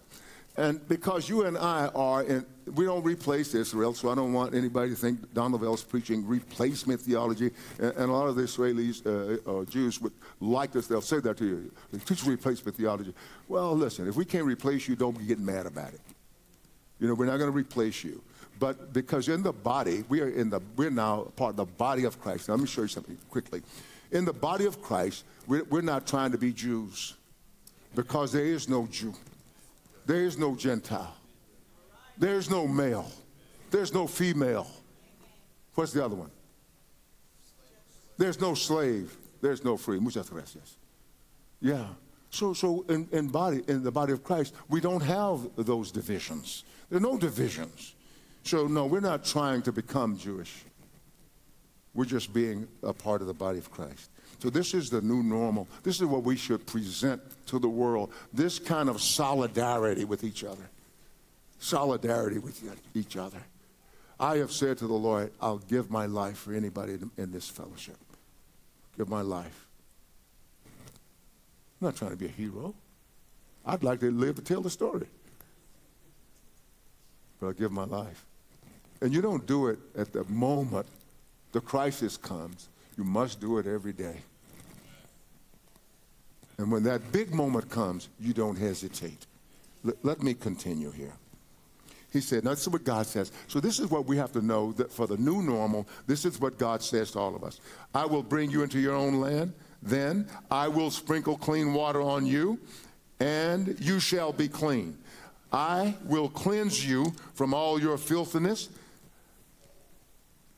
And 0.58 0.88
because 0.88 1.28
you 1.28 1.44
and 1.46 1.58
I 1.58 1.88
are, 1.88 2.24
in, 2.24 2.46
we 2.74 2.86
don't 2.86 3.04
replace 3.04 3.54
Israel, 3.54 3.94
so 3.94 4.10
I 4.10 4.16
don't 4.16 4.32
want 4.32 4.56
anybody 4.56 4.92
to 4.92 4.96
think 4.96 5.34
Don 5.34 5.52
Lavell's 5.52 5.84
preaching 5.84 6.26
replacement 6.26 7.02
theology. 7.02 7.52
And, 7.78 7.92
and, 7.92 8.10
a 8.10 8.12
lot 8.12 8.28
of 8.28 8.38
the 8.38 8.44
Israelis, 8.44 9.06
uh, 9.06 9.60
uh, 9.60 9.66
Jews, 9.66 10.00
would 10.00 10.14
like 10.40 10.72
this. 10.72 10.88
They'll 10.88 11.02
say 11.02 11.20
that 11.20 11.38
to 11.38 11.46
you. 11.46 11.72
They 11.92 12.00
teach 12.00 12.26
replacement 12.26 12.78
theology. 12.78 13.14
Well, 13.50 13.76
listen, 13.76 14.08
if 14.08 14.16
we 14.16 14.24
can't 14.24 14.46
replace 14.46 14.88
you, 14.88 14.96
don't 14.96 15.28
get 15.28 15.40
mad 15.40 15.66
about 15.66 15.94
it. 15.94 16.00
You 17.00 17.10
know, 17.10 17.16
we're 17.16 17.26
not 17.26 17.38
going 17.38 17.52
to 17.52 17.58
replace 17.58 18.04
you. 18.06 18.22
But 18.60 18.94
because 18.94 19.28
in 19.28 19.44
the 19.44 19.52
body, 19.52 20.04
we 20.08 20.22
are 20.22 20.30
in 20.30 20.50
the, 20.50 20.62
we're 20.76 20.90
now 20.90 21.32
part 21.36 21.52
of 21.52 21.56
the 21.58 21.66
body 21.66 22.06
of 22.06 22.22
Christ. 22.22 22.48
Now, 22.48 22.56
let 22.56 22.62
me 22.62 22.68
show 22.68 22.84
you 22.84 22.88
something 22.88 23.18
quickly. 23.30 23.62
In 24.12 24.24
the 24.24 24.34
body 24.34 24.66
of 24.66 24.82
Christ, 24.82 25.26
we're, 25.48 25.66
we're 25.66 25.82
not 25.82 26.08
trying 26.08 26.32
to 26.32 26.38
be 26.38 26.54
Jews 26.54 27.16
because 27.96 28.32
there 28.32 28.46
is 28.46 28.70
no 28.70 28.88
Jew. 28.88 29.14
There 30.06 30.24
is 30.24 30.38
no 30.38 30.56
Gentile. 30.56 31.16
There's 32.18 32.50
no 32.50 32.68
male. 32.68 33.12
There's 33.72 33.94
no 33.94 34.08
female. 34.08 34.68
What's 35.74 35.92
the 35.92 36.06
other 36.06 36.16
one? 36.16 36.32
There's 38.18 38.40
no 38.40 38.54
slave. 38.54 39.18
There's 39.42 39.64
no 39.64 39.76
free. 39.76 40.00
Muchas 40.00 40.30
gracias. 40.30 40.78
Yeah. 41.60 41.86
So, 42.30 42.54
so 42.54 42.86
in, 42.88 43.08
in, 43.12 43.28
body, 43.28 43.64
in 43.68 43.84
the 43.84 43.92
body 43.92 44.14
of 44.14 44.24
Christ, 44.24 44.54
we 44.70 44.80
don't 44.80 45.02
have 45.02 45.50
those 45.58 45.92
divisions. 45.92 46.64
There 46.90 46.98
are 46.98 47.02
no 47.02 47.18
divisions. 47.18 47.95
So, 48.46 48.68
no, 48.68 48.86
we're 48.86 49.00
not 49.00 49.26
trying 49.26 49.64
to 49.64 49.72
become 49.72 50.18
Jewish. 50.18 50.64
We're 51.96 52.06
just 52.06 52.32
being 52.32 52.68
a 52.84 52.94
part 52.94 53.22
of 53.22 53.28
the 53.28 53.34
body 53.34 53.58
of 53.58 53.72
Christ. 53.72 54.10
So 54.40 54.50
this 54.50 54.74
is 54.74 54.90
the 54.90 55.02
new 55.02 55.24
normal. 55.24 55.68
This 55.82 56.00
is 56.00 56.06
what 56.06 56.24
we 56.24 56.36
should 56.36 56.68
present 56.68 57.22
to 57.48 57.58
the 57.58 57.70
world. 57.70 58.12
This 58.34 58.60
kind 58.60 58.90
of 58.90 59.02
solidarity 59.02 60.06
with 60.06 60.24
each 60.24 60.44
other. 60.44 60.70
Solidarity 61.58 62.38
with 62.38 62.62
each 62.94 63.18
other. 63.18 63.40
I 64.20 64.38
have 64.38 64.52
said 64.52 64.78
to 64.80 64.88
the 64.88 64.94
Lord, 64.94 65.32
I'll 65.42 65.58
give 65.58 65.90
my 65.90 66.06
life 66.06 66.38
for 66.38 66.54
anybody 66.54 67.00
in 67.18 67.32
this 67.32 67.50
fellowship. 67.50 67.98
Give 68.98 69.10
my 69.10 69.22
life. 69.22 69.68
I'm 71.82 71.88
not 71.88 71.96
trying 71.96 72.12
to 72.12 72.18
be 72.18 72.26
a 72.26 72.30
hero. 72.30 72.76
I'd 73.66 73.84
like 73.84 74.02
to 74.02 74.12
live 74.12 74.36
to 74.36 74.42
tell 74.42 74.62
the 74.62 74.70
story. 74.70 75.08
But 77.40 77.48
I'll 77.48 77.54
give 77.54 77.72
my 77.72 77.86
life. 77.86 78.26
And 79.06 79.14
you 79.14 79.22
don't 79.22 79.46
do 79.46 79.68
it 79.68 79.78
at 79.96 80.12
the 80.14 80.24
moment 80.24 80.88
the 81.52 81.62
crisis 81.62 82.18
comes. 82.18 82.70
You 82.98 83.04
must 83.04 83.40
do 83.40 83.60
it 83.60 83.68
every 83.68 83.94
day. 83.94 84.16
And 86.58 86.72
when 86.72 86.82
that 86.86 87.12
big 87.12 87.32
moment 87.32 87.70
comes, 87.70 88.10
you 88.20 88.34
don't 88.34 88.58
hesitate. 88.58 89.28
L- 89.86 89.94
let 90.02 90.24
me 90.24 90.34
continue 90.34 90.90
here. 90.90 91.14
He 92.12 92.20
said, 92.20 92.44
now 92.44 92.50
this 92.50 92.62
is 92.62 92.70
what 92.70 92.84
God 92.84 93.06
says. 93.06 93.32
So 93.48 93.60
this 93.60 93.80
is 93.80 93.92
what 93.92 94.08
we 94.08 94.18
have 94.18 94.32
to 94.32 94.42
know 94.42 94.72
that 94.72 94.92
for 94.92 95.06
the 95.06 95.18
new 95.18 95.44
normal, 95.44 95.88
this 96.08 96.26
is 96.26 96.42
what 96.42 96.58
God 96.58 96.82
says 96.82 97.12
to 97.12 97.20
all 97.20 97.36
of 97.36 97.44
us. 97.44 97.60
I 97.94 98.08
will 98.08 98.24
bring 98.24 98.50
you 98.50 98.64
into 98.64 98.80
your 98.80 98.96
own 98.96 99.22
land. 99.22 99.54
Then 99.84 100.28
I 100.50 100.68
will 100.68 100.90
sprinkle 100.90 101.38
clean 101.38 101.76
water 101.76 102.02
on 102.02 102.26
you, 102.26 102.58
and 103.20 103.78
you 103.80 104.00
shall 104.00 104.34
be 104.34 104.48
clean. 104.48 104.98
I 105.54 105.94
will 106.06 106.28
cleanse 106.28 106.84
you 106.84 107.14
from 107.36 107.54
all 107.54 107.80
your 107.80 108.00
filthiness 108.00 108.70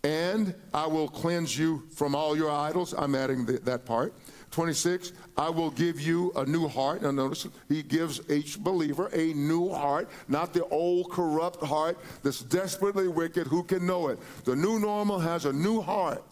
and 0.03 0.53
I 0.73 0.87
will 0.87 1.07
cleanse 1.07 1.57
you 1.57 1.83
from 1.93 2.15
all 2.15 2.35
your 2.37 2.51
idols. 2.51 2.93
I'm 2.97 3.15
adding 3.15 3.45
the, 3.45 3.53
that 3.59 3.85
part. 3.85 4.13
26, 4.51 5.11
I 5.37 5.49
will 5.49 5.69
give 5.69 5.99
you 5.99 6.31
a 6.35 6.45
new 6.45 6.67
heart. 6.67 7.01
Now, 7.01 7.11
notice 7.11 7.47
he 7.67 7.83
gives 7.83 8.21
each 8.29 8.59
believer 8.59 9.09
a 9.13 9.33
new 9.33 9.69
heart, 9.69 10.09
not 10.27 10.53
the 10.53 10.65
old 10.65 11.11
corrupt 11.11 11.61
heart 11.63 11.97
that's 12.23 12.41
desperately 12.41 13.07
wicked. 13.07 13.47
Who 13.47 13.63
can 13.63 13.85
know 13.85 14.07
it? 14.07 14.19
The 14.45 14.55
new 14.55 14.79
normal 14.79 15.19
has 15.19 15.45
a 15.45 15.53
new 15.53 15.81
heart. 15.81 16.23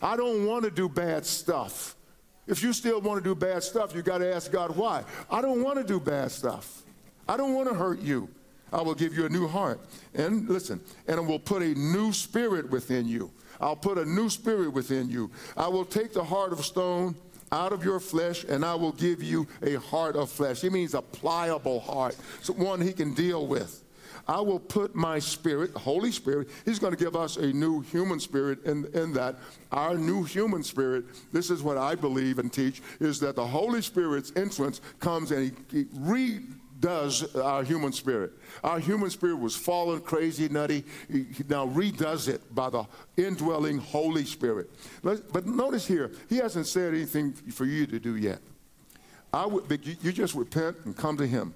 I 0.00 0.16
don't 0.16 0.46
want 0.46 0.64
to 0.64 0.70
do 0.70 0.88
bad 0.88 1.26
stuff. 1.26 1.96
If 2.46 2.62
you 2.62 2.72
still 2.72 3.00
want 3.00 3.22
to 3.22 3.28
do 3.28 3.34
bad 3.34 3.62
stuff, 3.62 3.94
you 3.94 4.02
got 4.02 4.18
to 4.18 4.34
ask 4.34 4.50
God 4.50 4.74
why. 4.76 5.04
I 5.30 5.42
don't 5.42 5.62
want 5.62 5.78
to 5.78 5.84
do 5.84 6.00
bad 6.00 6.30
stuff. 6.30 6.82
I 7.28 7.36
don't 7.36 7.54
want 7.54 7.68
to 7.68 7.74
hurt 7.74 8.00
you. 8.00 8.28
I 8.72 8.82
will 8.82 8.94
give 8.94 9.14
you 9.14 9.26
a 9.26 9.28
new 9.28 9.48
heart. 9.48 9.80
And 10.14 10.48
listen, 10.48 10.80
and 11.06 11.18
I 11.18 11.22
will 11.22 11.38
put 11.38 11.62
a 11.62 11.74
new 11.74 12.12
spirit 12.12 12.70
within 12.70 13.06
you. 13.06 13.30
I'll 13.60 13.76
put 13.76 13.98
a 13.98 14.04
new 14.04 14.30
spirit 14.30 14.72
within 14.72 15.10
you. 15.10 15.30
I 15.56 15.68
will 15.68 15.84
take 15.84 16.12
the 16.12 16.24
heart 16.24 16.52
of 16.52 16.64
stone 16.64 17.14
out 17.52 17.72
of 17.72 17.84
your 17.84 18.00
flesh 18.00 18.44
and 18.44 18.64
I 18.64 18.74
will 18.74 18.92
give 18.92 19.22
you 19.22 19.46
a 19.62 19.74
heart 19.74 20.16
of 20.16 20.30
flesh. 20.30 20.60
He 20.60 20.70
means 20.70 20.94
a 20.94 21.02
pliable 21.02 21.80
heart, 21.80 22.16
so 22.42 22.52
one 22.52 22.80
he 22.80 22.92
can 22.92 23.14
deal 23.14 23.46
with. 23.46 23.82
I 24.28 24.40
will 24.40 24.60
put 24.60 24.94
my 24.94 25.18
spirit, 25.18 25.72
Holy 25.72 26.12
Spirit, 26.12 26.48
He's 26.64 26.78
going 26.78 26.94
to 26.94 27.04
give 27.04 27.16
us 27.16 27.36
a 27.36 27.46
new 27.52 27.80
human 27.80 28.20
spirit 28.20 28.64
in, 28.64 28.86
in 28.94 29.12
that. 29.14 29.36
Our 29.72 29.96
new 29.96 30.22
human 30.24 30.62
spirit, 30.62 31.04
this 31.32 31.50
is 31.50 31.62
what 31.62 31.76
I 31.76 31.94
believe 31.94 32.38
and 32.38 32.52
teach, 32.52 32.82
is 33.00 33.18
that 33.20 33.34
the 33.34 33.46
Holy 33.46 33.82
Spirit's 33.82 34.30
influence 34.36 34.80
comes 35.00 35.32
and 35.32 35.52
He, 35.70 35.78
he 35.78 35.86
re 35.94 36.40
does 36.80 37.34
our 37.36 37.62
human 37.62 37.92
spirit. 37.92 38.32
Our 38.64 38.78
human 38.78 39.10
spirit 39.10 39.38
was 39.38 39.54
fallen, 39.54 40.00
crazy, 40.00 40.48
nutty. 40.48 40.84
He 41.08 41.26
now 41.48 41.66
redoes 41.66 42.28
it 42.28 42.54
by 42.54 42.70
the 42.70 42.84
indwelling 43.16 43.78
Holy 43.78 44.24
Spirit. 44.24 44.70
But 45.02 45.46
notice 45.46 45.86
here, 45.86 46.10
he 46.28 46.36
hasn't 46.38 46.66
said 46.66 46.94
anything 46.94 47.32
for 47.32 47.66
you 47.66 47.86
to 47.86 48.00
do 48.00 48.16
yet. 48.16 48.40
I 49.32 49.46
would, 49.46 49.64
you 50.02 50.12
just 50.12 50.34
repent 50.34 50.76
and 50.84 50.96
come 50.96 51.16
to 51.18 51.26
him. 51.26 51.54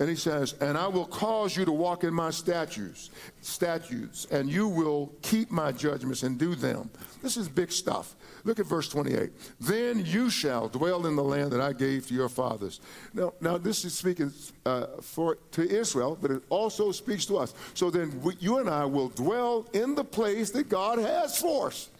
And 0.00 0.08
he 0.08 0.16
says, 0.16 0.54
And 0.60 0.78
I 0.78 0.88
will 0.88 1.04
cause 1.04 1.54
you 1.54 1.66
to 1.66 1.72
walk 1.72 2.04
in 2.04 2.14
my 2.14 2.30
statutes, 2.30 3.10
statutes, 3.42 4.26
and 4.30 4.48
you 4.50 4.66
will 4.66 5.12
keep 5.20 5.50
my 5.50 5.72
judgments 5.72 6.22
and 6.22 6.38
do 6.38 6.54
them. 6.54 6.90
This 7.22 7.36
is 7.36 7.50
big 7.50 7.70
stuff. 7.70 8.16
Look 8.44 8.58
at 8.58 8.64
verse 8.64 8.88
28. 8.88 9.30
Then 9.60 10.02
you 10.06 10.30
shall 10.30 10.70
dwell 10.70 11.06
in 11.06 11.16
the 11.16 11.22
land 11.22 11.52
that 11.52 11.60
I 11.60 11.74
gave 11.74 12.06
to 12.08 12.14
your 12.14 12.30
fathers. 12.30 12.80
Now, 13.12 13.34
now 13.42 13.58
this 13.58 13.84
is 13.84 13.92
speaking 13.92 14.32
uh, 14.64 14.86
for 15.02 15.36
to 15.52 15.70
Israel, 15.70 16.16
but 16.20 16.30
it 16.30 16.42
also 16.48 16.92
speaks 16.92 17.26
to 17.26 17.36
us. 17.36 17.52
So 17.74 17.90
then 17.90 18.18
we, 18.22 18.36
you 18.40 18.56
and 18.56 18.70
I 18.70 18.86
will 18.86 19.10
dwell 19.10 19.66
in 19.74 19.94
the 19.94 20.04
place 20.04 20.50
that 20.52 20.70
God 20.70 20.98
has 20.98 21.36
for 21.36 21.66
us. 21.66 21.90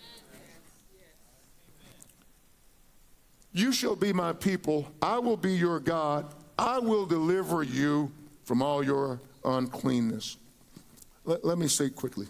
You 3.53 3.73
shall 3.73 3.97
be 3.97 4.15
my 4.15 4.33
people. 4.33 4.91
I 5.03 5.19
will 5.19 5.37
be 5.37 5.53
your 5.53 5.81
God. 5.81 6.35
I 6.61 6.79
will 6.79 7.07
deliver 7.07 7.63
you 7.63 8.13
from 8.45 8.61
all 8.61 8.85
your 8.85 9.19
uncleanness. 9.47 10.37
Let, 11.25 11.43
let 11.43 11.57
me 11.57 11.69
say 11.69 11.89
quickly 11.89 12.27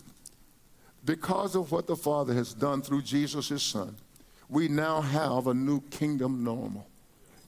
because 1.04 1.56
of 1.56 1.72
what 1.72 1.88
the 1.88 1.96
Father 1.96 2.32
has 2.34 2.54
done 2.54 2.80
through 2.80 3.02
Jesus, 3.02 3.48
his 3.48 3.62
Son, 3.64 3.96
we 4.48 4.68
now 4.68 5.00
have 5.00 5.48
a 5.48 5.54
new 5.54 5.80
kingdom 5.90 6.44
normal. 6.44 6.86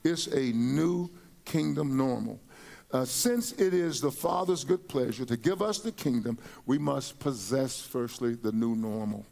It's 0.03 0.27
a 0.27 0.51
new 0.53 1.09
kingdom 1.45 1.97
normal. 1.97 2.40
Uh, 2.90 3.05
since 3.05 3.53
it 3.53 3.75
is 3.75 4.01
the 4.01 4.11
Father's 4.11 4.64
good 4.64 4.88
pleasure 4.88 5.25
to 5.25 5.37
give 5.37 5.62
us 5.62 5.79
the 5.79 5.92
kingdom, 5.92 6.37
we 6.66 6.79
must 6.79 7.16
possess, 7.21 7.81
firstly, 7.81 8.35
the 8.35 8.51
new 8.51 8.75
normal. 8.75 9.25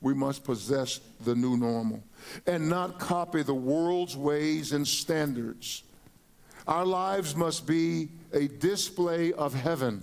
We 0.00 0.14
must 0.14 0.44
possess 0.44 1.00
the 1.24 1.34
new 1.34 1.56
normal 1.56 2.04
and 2.46 2.68
not 2.68 3.00
copy 3.00 3.42
the 3.42 3.52
world's 3.52 4.16
ways 4.16 4.70
and 4.72 4.86
standards. 4.86 5.82
Our 6.66 6.86
lives 6.86 7.36
must 7.36 7.66
be 7.66 8.08
a 8.32 8.48
display 8.48 9.32
of 9.32 9.54
heaven. 9.54 10.02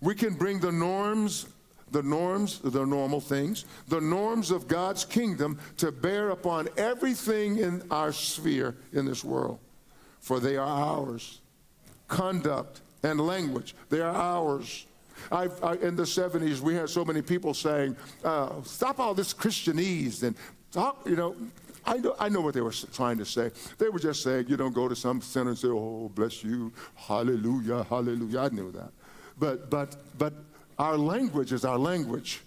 We 0.00 0.14
can 0.14 0.34
bring 0.34 0.60
the 0.60 0.72
norms 0.72 1.46
the 1.90 2.02
norms, 2.02 2.60
the 2.60 2.84
normal 2.84 3.20
things, 3.20 3.64
the 3.88 4.00
norms 4.00 4.50
of 4.50 4.68
God's 4.68 5.04
kingdom 5.04 5.58
to 5.78 5.90
bear 5.90 6.30
upon 6.30 6.68
everything 6.76 7.58
in 7.58 7.82
our 7.90 8.12
sphere 8.12 8.76
in 8.92 9.04
this 9.04 9.24
world. 9.24 9.58
For 10.20 10.38
they 10.40 10.56
are 10.56 10.66
ours. 10.66 11.40
Conduct 12.08 12.80
and 13.02 13.20
language, 13.20 13.74
they 13.88 14.00
are 14.00 14.14
ours. 14.14 14.86
I, 15.30 15.44
in 15.82 15.96
the 15.96 16.04
70s, 16.04 16.60
we 16.60 16.74
had 16.74 16.88
so 16.88 17.04
many 17.04 17.22
people 17.22 17.52
saying, 17.54 17.96
uh, 18.24 18.62
stop 18.64 18.98
all 18.98 19.14
this 19.14 19.34
Christianese 19.34 20.22
and 20.22 20.34
talk, 20.72 21.02
you 21.04 21.16
know, 21.16 21.36
I 21.84 21.98
know, 21.98 22.14
I 22.18 22.28
know 22.28 22.40
what 22.40 22.54
they 22.54 22.60
were 22.60 22.72
trying 22.72 23.18
to 23.18 23.24
say. 23.24 23.50
They 23.78 23.88
were 23.88 23.98
just 23.98 24.22
saying, 24.22 24.46
you 24.48 24.56
don't 24.56 24.74
go 24.74 24.88
to 24.88 24.96
some 24.96 25.20
center 25.20 25.50
and 25.50 25.58
say, 25.58 25.68
oh, 25.68 26.10
bless 26.14 26.44
you, 26.44 26.72
hallelujah, 26.94 27.84
hallelujah. 27.84 28.40
I 28.40 28.48
knew 28.50 28.70
that. 28.72 28.90
But, 29.38 29.70
but, 29.70 29.96
but 30.18 30.34
our 30.78 30.96
language 30.96 31.52
is 31.52 31.64
our 31.64 31.78
language. 31.78 32.42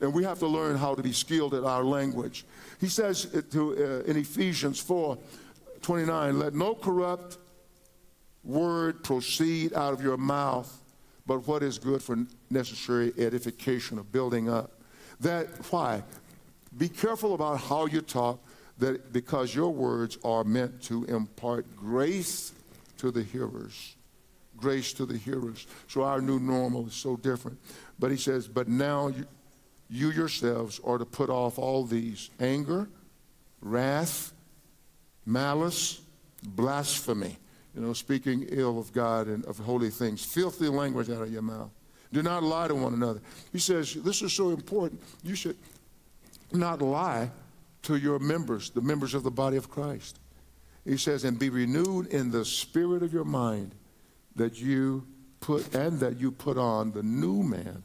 And 0.00 0.12
we 0.12 0.24
have 0.24 0.38
to 0.40 0.46
learn 0.46 0.76
how 0.76 0.94
to 0.94 1.02
be 1.02 1.12
skilled 1.12 1.54
at 1.54 1.64
our 1.64 1.82
language. 1.82 2.44
He 2.80 2.88
says 2.88 3.26
to, 3.50 4.02
uh, 4.06 4.10
in 4.10 4.16
Ephesians 4.16 4.80
4 4.80 5.18
29, 5.82 6.38
let 6.38 6.54
no 6.54 6.74
corrupt 6.74 7.38
word 8.42 9.02
proceed 9.04 9.72
out 9.74 9.92
of 9.92 10.02
your 10.02 10.16
mouth, 10.16 10.82
but 11.26 11.46
what 11.46 11.62
is 11.62 11.78
good 11.78 12.02
for 12.02 12.16
necessary 12.50 13.12
edification 13.18 13.98
of 13.98 14.10
building 14.12 14.48
up. 14.48 14.80
That, 15.20 15.46
why? 15.70 16.02
Be 16.76 16.88
careful 16.88 17.34
about 17.34 17.60
how 17.60 17.86
you 17.86 18.00
talk, 18.00 18.40
that 18.78 19.12
because 19.12 19.54
your 19.54 19.70
words 19.72 20.18
are 20.24 20.44
meant 20.44 20.82
to 20.82 21.04
impart 21.04 21.76
grace 21.76 22.52
to 22.98 23.10
the 23.10 23.22
hearers. 23.22 23.96
Grace 24.56 24.92
to 24.94 25.06
the 25.06 25.16
hearers. 25.16 25.66
So 25.88 26.02
our 26.02 26.20
new 26.20 26.38
normal 26.38 26.86
is 26.86 26.94
so 26.94 27.16
different. 27.16 27.58
But 27.98 28.10
he 28.10 28.16
says, 28.16 28.48
but 28.48 28.68
now 28.68 29.08
you, 29.08 29.26
you 29.88 30.10
yourselves 30.10 30.80
are 30.84 30.98
to 30.98 31.04
put 31.04 31.30
off 31.30 31.58
all 31.58 31.84
these 31.84 32.30
anger, 32.40 32.88
wrath, 33.60 34.32
malice, 35.24 36.00
blasphemy, 36.42 37.36
you 37.74 37.82
know, 37.82 37.92
speaking 37.92 38.46
ill 38.50 38.78
of 38.78 38.92
God 38.92 39.26
and 39.26 39.44
of 39.46 39.58
holy 39.58 39.90
things, 39.90 40.24
filthy 40.24 40.68
language 40.68 41.10
out 41.10 41.22
of 41.22 41.32
your 41.32 41.42
mouth. 41.42 41.70
Do 42.12 42.22
not 42.22 42.42
lie 42.42 42.68
to 42.68 42.74
one 42.74 42.94
another. 42.94 43.20
He 43.52 43.58
says, 43.58 43.94
this 43.94 44.22
is 44.22 44.32
so 44.32 44.50
important. 44.50 45.02
You 45.22 45.34
should 45.34 45.56
not 46.52 46.80
lie 46.80 47.30
to 47.86 47.96
your 47.96 48.18
members, 48.18 48.70
the 48.70 48.80
members 48.80 49.14
of 49.14 49.22
the 49.22 49.30
body 49.30 49.56
of 49.56 49.70
Christ. 49.70 50.18
He 50.84 50.96
says, 50.96 51.22
and 51.22 51.38
be 51.38 51.50
renewed 51.50 52.08
in 52.08 52.32
the 52.32 52.44
spirit 52.44 53.04
of 53.04 53.12
your 53.12 53.24
mind 53.24 53.76
that 54.34 54.60
you 54.60 55.06
put, 55.38 55.72
and 55.72 56.00
that 56.00 56.18
you 56.18 56.32
put 56.32 56.58
on 56.58 56.90
the 56.90 57.04
new 57.04 57.44
man, 57.44 57.84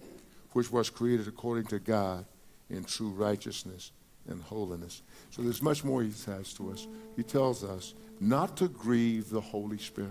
which 0.54 0.72
was 0.72 0.90
created 0.90 1.28
according 1.28 1.66
to 1.66 1.78
God 1.78 2.26
in 2.72 2.84
true 2.84 3.10
righteousness 3.10 3.92
and 4.28 4.42
holiness. 4.42 5.04
So 5.30 5.44
there's 5.44 5.62
much 5.62 5.84
more 5.84 6.02
he 6.02 6.10
says 6.10 6.52
to 6.56 6.72
us. 6.72 6.88
He 7.16 7.22
tells 7.22 7.64
us 7.64 7.94
not 8.20 8.58
to 8.58 8.70
grieve 8.70 9.30
the 9.30 9.42
Holy 9.42 9.78
Spirit. 9.78 10.10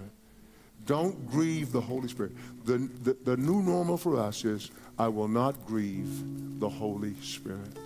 Don't 0.86 1.28
grieve 1.28 1.72
the 1.72 1.80
Holy 1.80 2.08
Spirit. 2.08 2.32
The, 2.64 2.88
the, 3.02 3.16
the 3.24 3.36
new 3.36 3.60
normal 3.60 3.96
for 3.96 4.20
us 4.20 4.44
is 4.44 4.70
I 4.98 5.08
will 5.08 5.28
not 5.28 5.66
grieve 5.66 6.60
the 6.60 6.68
Holy 6.68 7.14
Spirit. 7.22 7.76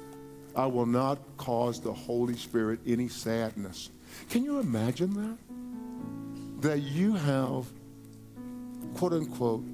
I 0.57 0.67
will 0.67 0.87
not 0.87 1.19
cause 1.37 1.81
the 1.81 1.93
Holy 1.93 2.37
Spirit 2.37 2.81
any 2.87 3.09
sadness. 3.09 3.91
Can 4.31 4.45
you 4.45 4.61
imagine 4.61 5.15
that? 5.15 5.39
That 6.63 6.81
you 6.81 7.15
have, 7.15 7.67
quote 8.95 9.13
unquote, 9.13 9.65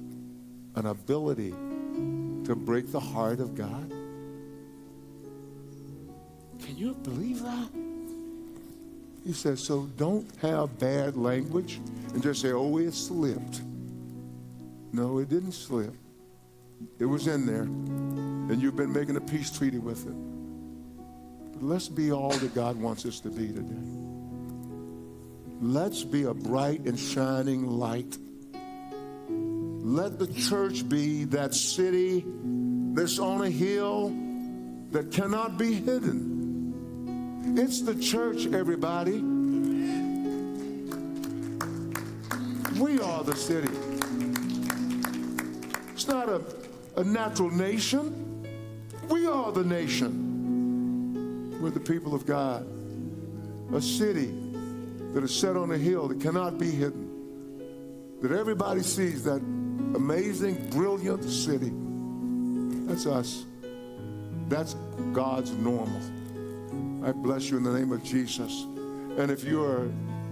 an 0.75 0.87
ability 0.87 1.51
to 1.51 2.55
break 2.55 2.91
the 2.91 2.99
heart 2.99 3.39
of 3.39 3.55
God? 3.55 3.89
Can 6.59 6.77
you 6.77 6.93
believe 6.95 7.41
that? 7.43 7.69
He 9.25 9.33
says, 9.33 9.63
so 9.63 9.87
don't 9.97 10.27
have 10.37 10.79
bad 10.79 11.15
language 11.15 11.79
and 12.13 12.23
just 12.23 12.41
say, 12.41 12.51
oh, 12.51 12.77
it 12.77 12.93
slipped. 12.93 13.61
No, 14.91 15.19
it 15.19 15.29
didn't 15.29 15.51
slip. 15.51 15.93
It 16.97 17.05
was 17.05 17.27
in 17.27 17.45
there. 17.45 17.61
And 17.61 18.61
you've 18.61 18.75
been 18.75 18.91
making 18.91 19.15
a 19.17 19.21
peace 19.21 19.55
treaty 19.55 19.77
with 19.77 20.07
it. 20.07 20.30
Let's 21.61 21.87
be 21.87 22.11
all 22.11 22.31
that 22.31 22.55
God 22.55 22.75
wants 22.75 23.05
us 23.05 23.19
to 23.19 23.29
be 23.29 23.49
today. 23.49 24.01
Let's 25.61 26.03
be 26.03 26.23
a 26.23 26.33
bright 26.33 26.81
and 26.85 26.97
shining 26.97 27.67
light. 27.67 28.17
Let 29.29 30.17
the 30.17 30.25
church 30.25 30.89
be 30.89 31.25
that 31.25 31.53
city 31.53 32.25
that's 32.93 33.19
on 33.19 33.43
a 33.43 33.49
hill 33.51 34.09
that 34.89 35.11
cannot 35.11 35.59
be 35.59 35.73
hidden. 35.73 37.53
It's 37.55 37.81
the 37.81 37.93
church, 37.93 38.47
everybody. 38.47 39.21
We 42.79 42.99
are 43.01 43.23
the 43.23 43.35
city. 43.35 43.69
It's 45.93 46.07
not 46.07 46.27
a, 46.27 46.41
a 46.95 47.03
natural 47.03 47.51
nation. 47.51 48.47
We 49.09 49.27
are 49.27 49.51
the 49.51 49.63
nation. 49.63 50.30
We're 51.61 51.69
the 51.69 51.79
people 51.79 52.15
of 52.15 52.25
God. 52.25 52.65
A 53.71 53.79
city 53.79 54.33
that 55.13 55.23
is 55.23 55.33
set 55.33 55.55
on 55.55 55.71
a 55.71 55.77
hill 55.77 56.07
that 56.07 56.19
cannot 56.19 56.57
be 56.57 56.71
hidden. 56.71 57.07
That 58.23 58.31
everybody 58.31 58.81
sees 58.81 59.23
that 59.25 59.41
amazing, 59.95 60.69
brilliant 60.71 61.23
city. 61.23 61.71
That's 62.87 63.05
us. 63.05 63.45
That's 64.49 64.73
God's 65.13 65.51
normal. 65.51 66.01
I 67.07 67.11
bless 67.11 67.51
you 67.51 67.57
in 67.57 67.63
the 67.63 67.77
name 67.77 67.91
of 67.91 68.03
Jesus. 68.03 68.63
And 69.19 69.29
if 69.29 69.43
you 69.43 69.63
are 69.63 69.87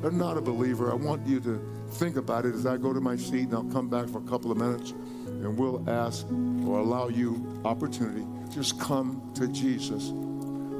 not 0.09 0.35
a 0.35 0.41
believer, 0.41 0.91
I 0.91 0.95
want 0.95 1.27
you 1.27 1.39
to 1.41 1.61
think 1.91 2.17
about 2.17 2.45
it 2.45 2.55
as 2.55 2.65
I 2.65 2.77
go 2.77 2.91
to 2.91 3.01
my 3.01 3.15
seat 3.15 3.43
and 3.43 3.53
I'll 3.53 3.63
come 3.65 3.87
back 3.87 4.09
for 4.09 4.17
a 4.17 4.27
couple 4.27 4.51
of 4.51 4.57
minutes 4.57 4.91
and 5.27 5.55
we'll 5.55 5.87
ask 5.87 6.25
or 6.65 6.79
allow 6.79 7.07
you 7.07 7.61
opportunity. 7.65 8.25
Just 8.51 8.79
come 8.79 9.31
to 9.35 9.47
Jesus. 9.47 10.11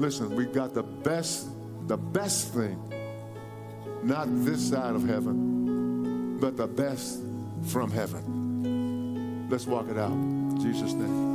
Listen, 0.00 0.34
we've 0.34 0.54
got 0.54 0.72
the 0.72 0.82
best, 0.82 1.50
the 1.86 1.96
best 1.98 2.54
thing, 2.54 2.78
not 4.02 4.28
this 4.46 4.70
side 4.70 4.94
of 4.94 5.06
heaven, 5.06 6.38
but 6.38 6.56
the 6.56 6.66
best 6.66 7.20
from 7.66 7.90
heaven. 7.90 9.46
Let's 9.50 9.66
walk 9.66 9.90
it 9.90 9.98
out. 9.98 10.12
In 10.12 10.58
Jesus' 10.58 10.94
name. 10.94 11.29